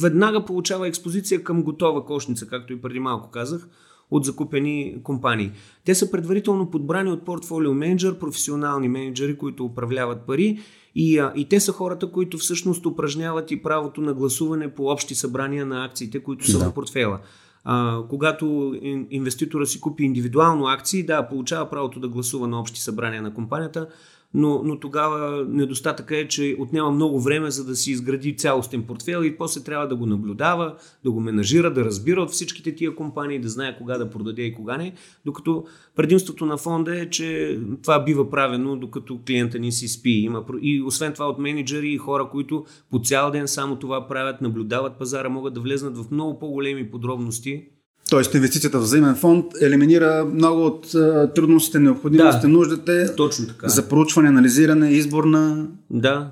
веднага 0.02 0.46
получава 0.46 0.88
експозиция 0.88 1.44
към 1.44 1.64
готова 1.64 2.06
кошница, 2.06 2.48
както 2.48 2.74
и 2.74 2.82
преди 2.82 3.00
малко 3.00 3.32
казах, 3.32 3.70
от 4.12 4.26
закупени 4.26 4.96
компании. 5.04 5.52
Те 5.86 5.96
са 5.96 6.12
предварително 6.12 6.72
подбрани 6.72 7.12
от 7.12 7.26
портфолио 7.26 7.74
менеджер, 7.74 8.20
професионални 8.20 8.88
менеджери, 8.88 9.38
които 9.38 9.66
управляват 9.66 10.26
пари 10.28 10.60
и, 10.96 11.20
а, 11.20 11.34
и 11.36 11.50
те 11.50 11.60
са 11.60 11.72
хората, 11.72 12.12
които 12.12 12.38
всъщност 12.38 12.86
упражняват 12.86 13.52
и 13.52 13.62
правото 13.62 14.02
на 14.02 14.14
гласуване 14.14 14.74
по 14.74 14.86
общи 14.86 15.16
събрания 15.16 15.66
на 15.66 15.86
акциите, 15.86 16.24
които 16.24 16.52
са 16.52 16.60
да. 16.60 16.70
в 16.70 16.74
портфела. 16.74 17.20
А, 17.64 18.00
когато 18.10 18.76
инвеститора 19.10 19.66
си 19.66 19.82
купи 19.82 20.04
индивидуално 20.04 20.66
акции, 20.68 21.04
да, 21.04 21.28
получава 21.28 21.70
правото 21.70 22.00
да 22.00 22.08
гласува 22.08 22.48
на 22.48 22.60
общи 22.60 22.82
събрания 22.82 23.22
на 23.22 23.34
компанията, 23.34 23.88
но, 24.34 24.62
но 24.64 24.80
тогава 24.80 25.46
недостатъка 25.50 26.18
е, 26.18 26.28
че 26.28 26.56
отнема 26.60 26.92
много 26.92 27.20
време 27.20 27.52
за 27.52 27.66
да 27.66 27.76
си 27.76 27.92
изгради 27.92 28.38
цялостен 28.38 28.84
портфел 28.84 29.24
и 29.24 29.38
после 29.38 29.64
трябва 29.64 29.88
да 29.88 29.96
го 29.96 30.06
наблюдава, 30.06 30.76
да 31.04 31.12
го 31.12 31.20
менажира, 31.20 31.74
да 31.74 31.86
разбира 31.86 32.22
от 32.22 32.30
всичките 32.30 32.76
тия 32.76 32.96
компании, 32.96 33.40
да 33.40 33.50
знае 33.50 33.78
кога 33.78 33.98
да 33.98 34.10
продаде 34.10 34.42
и 34.42 34.54
кога 34.54 34.78
не. 34.78 34.94
Докато 35.26 35.66
предимството 35.96 36.46
на 36.46 36.58
фонда 36.58 37.02
е, 37.02 37.10
че 37.10 37.60
това 37.84 38.00
бива 38.00 38.30
правено, 38.30 38.76
докато 38.76 39.20
клиента 39.28 39.60
ни 39.60 39.72
си 39.72 39.88
спи. 39.88 40.10
Има, 40.10 40.46
и 40.62 40.82
освен 40.82 41.14
това 41.14 41.30
от 41.30 41.40
менеджери 41.40 41.90
и 41.90 41.98
хора, 41.98 42.30
които 42.32 42.66
по 42.92 43.00
цял 43.00 43.32
ден 43.32 43.48
само 43.48 43.76
това 43.76 44.08
правят, 44.08 44.42
наблюдават 44.42 45.00
пазара, 45.00 45.30
могат 45.30 45.54
да 45.54 45.60
влезнат 45.60 45.98
в 45.98 46.12
много 46.12 46.40
по-големи 46.40 46.92
подробности 46.92 47.66
Тоест 48.14 48.34
инвестицията 48.34 48.80
в 48.80 48.82
взаимен 48.82 49.16
фонд 49.16 49.46
елиминира 49.62 50.26
много 50.34 50.66
от 50.66 50.88
трудностите, 51.36 51.80
необходимостите, 51.80 52.48
да, 52.48 52.54
нуждите 52.54 53.16
точно 53.16 53.48
така. 53.48 53.68
за 53.68 53.90
проучване, 53.90 54.28
анализиране, 54.30 54.92
избор 54.92 55.24
на, 55.24 55.68
да. 55.90 56.30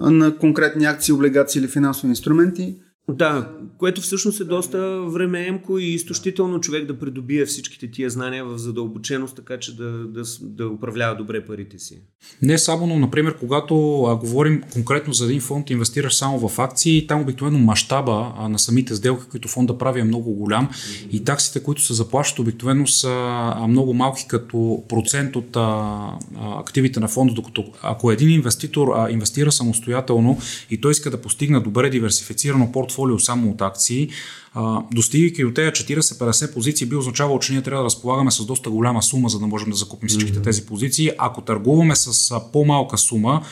на 0.00 0.36
конкретни 0.36 0.84
акции, 0.84 1.14
облигации 1.14 1.60
или 1.60 1.68
финансови 1.68 2.08
инструменти. 2.08 2.76
Да, 3.08 3.50
което 3.78 4.00
всъщност 4.00 4.40
е 4.40 4.44
доста 4.44 5.00
времеемко 5.02 5.78
и 5.78 5.84
изтощително 5.84 6.60
човек 6.60 6.86
да 6.86 6.98
придобие 6.98 7.44
всичките 7.44 7.90
тия 7.90 8.10
знания 8.10 8.44
в 8.44 8.58
задълбоченост, 8.58 9.36
така 9.36 9.58
че 9.58 9.76
да, 9.76 9.90
да, 9.90 10.22
да 10.40 10.68
управлява 10.68 11.16
добре 11.16 11.46
парите 11.46 11.78
си. 11.78 11.98
Не 12.42 12.58
само, 12.58 12.86
но, 12.86 12.98
например, 12.98 13.36
когато 13.36 13.74
говорим 14.20 14.62
конкретно 14.72 15.12
за 15.12 15.24
един 15.24 15.40
фонд, 15.40 15.70
инвестираш 15.70 16.14
само 16.14 16.48
в 16.48 16.58
акции, 16.58 17.06
там 17.06 17.20
обикновено 17.20 17.58
мащаба 17.58 18.32
на 18.48 18.58
самите 18.58 18.94
сделки, 18.94 19.24
които 19.30 19.48
фонда 19.48 19.78
прави 19.78 20.00
е 20.00 20.04
много 20.04 20.34
голям 20.34 20.68
и 21.12 21.24
таксите, 21.24 21.62
които 21.62 21.82
се 21.82 21.94
заплащат, 21.94 22.38
обикновено 22.38 22.86
са 22.86 23.54
много 23.68 23.94
малки 23.94 24.24
като 24.28 24.84
процент 24.88 25.36
от 25.36 25.56
а, 25.56 25.60
а, 25.60 26.60
активите 26.60 27.00
на 27.00 27.08
фонда, 27.08 27.34
докато 27.34 27.64
ако 27.82 28.10
един 28.10 28.30
инвеститор 28.30 28.88
а, 28.96 29.10
инвестира 29.10 29.52
самостоятелно 29.52 30.38
и 30.70 30.80
той 30.80 30.90
иска 30.90 31.10
да 31.10 31.20
постигне 31.22 31.60
добре 31.60 31.90
диверсифицирано 31.90 32.72
портфолио, 32.72 32.93
портфолио 32.94 33.18
само 33.18 33.50
от 33.50 33.60
акции, 33.60 34.08
достигайки 34.92 35.44
до 35.44 35.52
тези 35.52 35.70
40-50 35.70 36.54
позиции, 36.54 36.86
би 36.86 36.96
означавало, 36.96 37.38
че 37.38 37.52
ние 37.52 37.62
трябва 37.62 37.82
да 37.82 37.84
разполагаме 37.84 38.30
с 38.30 38.44
доста 38.44 38.70
голяма 38.70 39.02
сума, 39.02 39.28
за 39.28 39.38
да 39.38 39.46
можем 39.46 39.70
да 39.70 39.76
закупим 39.76 40.08
всичките 40.08 40.38
mm-hmm. 40.38 40.44
тези 40.44 40.66
позиции. 40.66 41.10
Ако 41.18 41.40
търгуваме 41.40 41.96
с 41.96 42.40
по-малка 42.52 42.98
сума, 42.98 43.42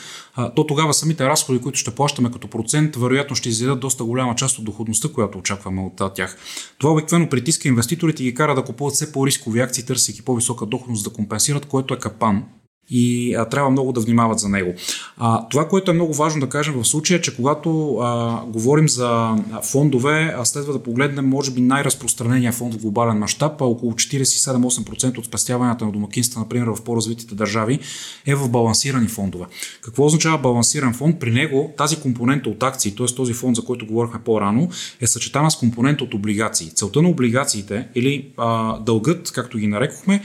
то 0.57 0.67
тогава 0.67 0.95
самите 0.95 1.27
разходи, 1.27 1.61
които 1.61 1.79
ще 1.79 1.91
плащаме 1.91 2.31
като 2.31 2.49
процент, 2.49 2.97
вероятно 2.97 3.37
ще 3.37 3.49
изядат 3.49 3.81
доста 3.81 4.05
голяма 4.05 4.35
част 4.35 4.59
от 4.59 4.65
доходността, 4.65 5.09
която 5.09 5.39
очакваме 5.39 5.83
от 5.83 6.15
тях. 6.15 6.37
Това 6.79 6.93
обикновено 6.93 7.29
притиска 7.29 7.69
инвеститорите 7.69 8.23
и 8.23 8.27
ги 8.27 8.35
кара 8.35 8.55
да 8.55 8.65
купуват 8.65 8.95
все 8.95 9.13
по-рискови 9.13 9.61
акции, 9.61 9.85
търсейки 9.85 10.23
по-висока 10.23 10.67
доходност 10.67 11.05
да 11.05 11.11
компенсират, 11.11 11.67
което 11.67 11.95
е 11.95 11.99
капан 11.99 12.45
и 12.91 13.35
а, 13.35 13.45
трябва 13.45 13.71
много 13.71 13.93
да 13.93 14.01
внимават 14.01 14.39
за 14.39 14.49
него. 14.49 14.75
А, 15.17 15.49
това, 15.49 15.69
което 15.69 15.91
е 15.91 15.95
много 15.95 16.15
важно 16.15 16.41
да 16.41 16.49
кажем 16.49 16.75
в 16.75 16.85
случая, 16.85 17.19
е, 17.19 17.21
че 17.21 17.37
когато 17.37 17.97
а, 17.97 18.41
говорим 18.47 18.89
за 18.89 19.37
фондове, 19.63 20.35
а 20.39 20.45
следва 20.45 20.73
да 20.73 20.83
погледнем, 20.83 21.29
може 21.29 21.51
би, 21.51 21.61
най-разпространения 21.61 22.53
фонд 22.53 22.75
в 22.75 22.79
глобален 22.79 23.19
мащаб, 23.19 23.61
а 23.61 23.65
около 23.65 23.93
47-8% 23.93 25.19
от 25.19 25.25
спестяванията 25.25 25.85
на 25.85 25.93
домакинства, 25.93 26.41
например, 26.41 26.67
в 26.67 26.83
по-развитите 26.83 27.35
държави, 27.35 27.79
е 28.27 28.35
в 28.35 28.49
балансирани 28.49 29.09
фондове. 29.09 29.45
Какво 29.81 30.05
означава 30.05 30.39
балансиран 30.39 30.95
фонд? 30.95 31.21
При 31.21 31.31
него 31.31 31.73
тази 31.77 31.97
компонента 31.97 32.49
от 32.49 32.63
акции, 32.63 32.95
т.е. 32.95 33.07
този 33.07 33.33
фонд, 33.33 33.57
за 33.57 33.65
който 33.65 33.87
говорихме 33.87 34.21
по-рано, 34.25 34.69
е 35.01 35.07
съчетана 35.07 35.51
с 35.51 35.57
компонента 35.57 36.05
от 36.05 36.15
облигации. 36.15 36.71
Целта 36.71 37.03
на 37.03 37.09
облигациите 37.09 37.89
или 37.95 38.29
а, 38.37 38.79
дългът, 38.79 39.33
както 39.33 39.59
ги 39.59 39.67
нарекохме, 39.67 40.23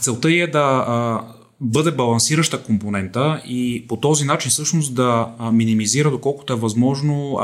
целта 0.00 0.32
е 0.32 0.46
да 0.46 0.84
а, 0.88 1.20
бъде 1.60 1.90
балансираща 1.90 2.62
компонента 2.62 3.42
и 3.46 3.84
по 3.88 3.96
този 3.96 4.24
начин 4.24 4.50
всъщност 4.50 4.94
да 4.94 5.28
минимизира 5.52 6.10
доколкото 6.10 6.52
е 6.52 6.56
възможно 6.56 7.38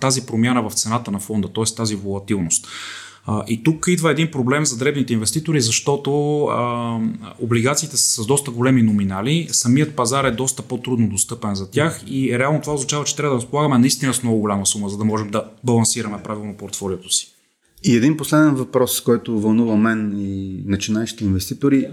тази 0.00 0.26
промяна 0.26 0.68
в 0.68 0.74
цената 0.74 1.10
на 1.10 1.20
фонда, 1.20 1.48
т.е. 1.52 1.74
тази 1.76 1.94
волатилност. 1.94 2.66
И 3.48 3.62
тук 3.62 3.84
идва 3.88 4.10
един 4.10 4.30
проблем 4.30 4.64
за 4.64 4.78
дребните 4.78 5.12
инвеститори, 5.12 5.60
защото 5.60 6.44
а, 6.44 6.98
облигациите 7.40 7.96
са 7.96 8.22
с 8.22 8.26
доста 8.26 8.50
големи 8.50 8.82
номинали, 8.82 9.48
самият 9.50 9.96
пазар 9.96 10.24
е 10.24 10.30
доста 10.30 10.62
по-трудно 10.62 11.08
достъпен 11.08 11.54
за 11.54 11.70
тях 11.70 12.04
и 12.06 12.38
реално 12.38 12.60
това 12.60 12.74
означава, 12.74 13.04
че 13.04 13.16
трябва 13.16 13.36
да 13.36 13.42
разполагаме 13.42 13.78
наистина 13.78 14.14
с 14.14 14.22
много 14.22 14.38
голяма 14.38 14.66
сума, 14.66 14.88
за 14.88 14.98
да 14.98 15.04
можем 15.04 15.30
да 15.30 15.44
балансираме 15.64 16.22
правилно 16.24 16.54
портфолиото 16.56 17.10
си. 17.10 17.34
И 17.84 17.96
един 17.96 18.16
последен 18.16 18.54
въпрос, 18.54 19.00
който 19.00 19.40
вълнува 19.40 19.76
мен 19.76 20.14
и 20.18 20.62
начинаещите 20.66 21.24
инвеститори. 21.24 21.86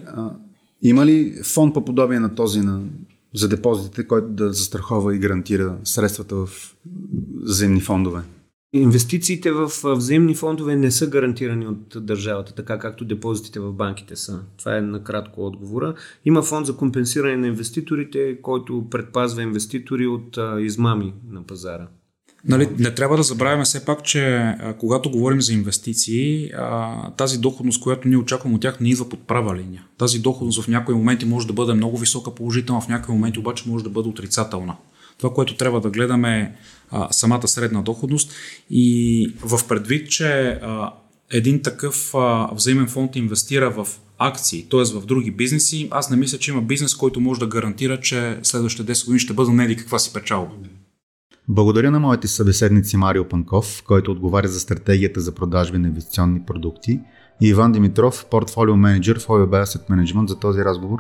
Има 0.82 1.06
ли 1.06 1.34
фонд 1.44 1.74
по 1.74 1.86
подобие 1.86 2.20
на 2.20 2.36
този 2.36 2.62
на, 2.62 2.82
за 3.34 3.50
депозитите, 3.50 4.08
който 4.08 4.28
да 4.28 4.54
застрахова 4.54 5.16
и 5.16 5.20
гарантира 5.20 5.78
средствата 5.84 6.36
в 6.36 6.76
взаимни 7.44 7.82
фондове? 7.82 8.22
Инвестициите 8.74 9.52
в 9.52 9.72
взаимни 9.84 10.36
фондове 10.36 10.76
не 10.76 10.92
са 10.92 11.10
гарантирани 11.10 11.68
от 11.68 12.06
държавата, 12.06 12.54
така 12.54 12.80
както 12.80 13.06
депозитите 13.06 13.60
в 13.60 13.74
банките 13.74 14.16
са. 14.16 14.40
Това 14.58 14.78
е 14.78 14.82
накратко 14.82 15.46
отговора. 15.46 15.96
Има 16.26 16.42
фонд 16.42 16.66
за 16.66 16.78
компенсиране 16.78 17.38
на 17.38 17.48
инвеститорите, 17.48 18.42
който 18.42 18.88
предпазва 18.92 19.42
инвеститори 19.42 20.08
от 20.08 20.38
измами 20.60 21.14
на 21.30 21.44
пазара. 21.44 21.88
Нали, 22.46 22.70
не 22.80 22.94
трябва 22.96 23.18
да 23.18 23.24
забравяме 23.24 23.64
все 23.64 23.86
пак, 23.86 24.04
че 24.04 24.36
а, 24.36 24.76
когато 24.80 25.12
говорим 25.12 25.42
за 25.42 25.54
инвестиции, 25.54 26.52
а, 26.58 27.12
тази 27.12 27.38
доходност, 27.38 27.82
която 27.82 28.08
ние 28.08 28.18
очакваме 28.18 28.56
от 28.56 28.62
тях, 28.62 28.80
не 28.80 28.90
идва 28.90 29.10
под 29.10 29.28
права 29.28 29.56
линия. 29.56 29.84
Тази 29.98 30.20
доходност 30.20 30.62
в 30.62 30.68
някои 30.68 30.96
моменти 30.96 31.26
може 31.26 31.48
да 31.48 31.54
бъде 31.54 31.74
много 31.74 31.98
висока 31.98 32.36
положителна, 32.36 32.82
в 32.82 32.88
някои 32.88 33.16
моменти 33.16 33.40
обаче 33.40 33.70
може 33.70 33.84
да 33.84 33.90
бъде 33.90 34.10
отрицателна. 34.10 34.76
Това, 35.18 35.34
което 35.34 35.58
трябва 35.58 35.82
да 35.82 35.90
гледаме 35.90 36.40
е 36.40 36.52
самата 37.12 37.48
средна 37.48 37.82
доходност 37.82 38.34
и 38.70 39.34
в 39.42 39.68
предвид, 39.68 40.12
че 40.12 40.60
а, 40.62 40.94
един 41.32 41.62
такъв 41.62 42.16
а, 42.16 42.50
взаимен 42.54 42.88
фонд 42.88 43.16
инвестира 43.16 43.70
в 43.70 43.88
акции, 44.18 44.66
т.е. 44.70 44.84
в 44.84 45.06
други 45.06 45.32
бизнеси, 45.32 45.88
аз 45.92 46.10
не 46.10 46.18
мисля, 46.18 46.38
че 46.38 46.52
има 46.52 46.62
бизнес, 46.62 46.96
който 46.96 47.20
може 47.20 47.40
да 47.40 47.48
гарантира, 47.48 48.00
че 48.00 48.40
следващите 48.44 48.94
10 48.94 49.06
години 49.06 49.20
ще 49.20 49.34
бъде 49.34 49.52
не 49.52 49.76
каква 49.76 50.00
си 50.00 50.14
печалба. 50.14 50.52
Благодаря 51.54 51.92
на 51.92 52.00
моите 52.00 52.28
събеседници 52.28 52.98
Марио 52.98 53.28
Панков, 53.28 53.84
който 53.88 54.12
отговаря 54.12 54.48
за 54.48 54.60
стратегията 54.60 55.22
за 55.22 55.36
продажби 55.36 55.78
на 55.78 55.88
инвестиционни 55.88 56.42
продукти, 56.46 57.00
и 57.42 57.48
Иван 57.48 57.72
Димитров, 57.72 58.26
портфолио 58.32 58.78
менеджер 58.78 59.20
в 59.20 59.28
OYB 59.28 59.64
Asset 59.64 59.90
Management 59.90 60.28
за 60.28 60.40
този 60.40 60.66
разговор. 60.66 61.00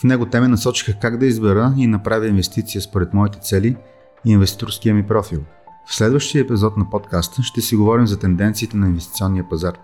В 0.00 0.04
него 0.04 0.26
те 0.26 0.40
ме 0.40 0.48
насочиха 0.48 0.98
как 1.00 1.18
да 1.18 1.26
избера 1.26 1.74
и 1.76 1.86
направя 1.86 2.26
инвестиция 2.26 2.82
според 2.82 3.14
моите 3.14 3.38
цели 3.38 3.76
и 4.26 4.30
инвеститорския 4.30 4.94
ми 4.94 5.06
профил. 5.06 5.40
В 5.86 5.94
следващия 5.94 6.42
епизод 6.42 6.76
на 6.76 6.90
подкаста 6.90 7.42
ще 7.42 7.60
си 7.60 7.76
говорим 7.76 8.06
за 8.06 8.18
тенденциите 8.18 8.76
на 8.76 8.86
инвестиционния 8.86 9.48
пазар, 9.48 9.78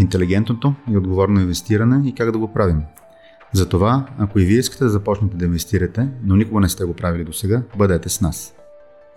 интелигентното 0.00 0.74
и 0.90 0.96
отговорно 0.96 1.40
инвестиране 1.40 2.08
и 2.08 2.14
как 2.14 2.32
да 2.32 2.38
го 2.38 2.52
правим. 2.52 2.82
Затова, 3.52 4.06
ако 4.18 4.38
и 4.38 4.44
вие 4.44 4.58
искате 4.58 4.84
да 4.84 4.90
започнете 4.90 5.36
да 5.36 5.44
инвестирате, 5.44 6.08
но 6.24 6.36
никога 6.36 6.60
не 6.60 6.68
сте 6.68 6.84
го 6.84 6.94
правили 6.94 7.24
до 7.24 7.32
сега, 7.32 7.62
бъдете 7.76 8.08
с 8.08 8.20
нас. 8.20 8.56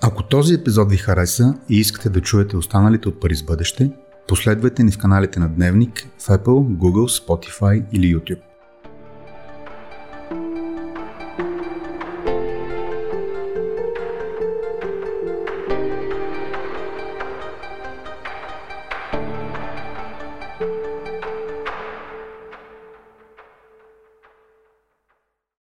Ако 0.02 0.24
този 0.24 0.54
епизод 0.54 0.90
ви 0.92 0.98
хареса 0.98 1.54
и 1.70 1.80
искате 1.80 2.10
да 2.10 2.22
чуете 2.22 2.58
останалите 2.58 3.10
от 3.10 3.20
Пари 3.20 3.36
с 3.36 3.44
бъдеще, 3.44 3.92
последвайте 4.28 4.84
ни 4.84 4.92
в 4.92 4.98
каналите 4.98 5.40
на 5.40 5.50
Дневник 5.50 6.08
в 6.20 6.28
Apple, 6.28 6.78
Google, 6.78 7.28
Spotify 7.28 7.86
или 7.92 8.16
YouTube. 8.16 8.49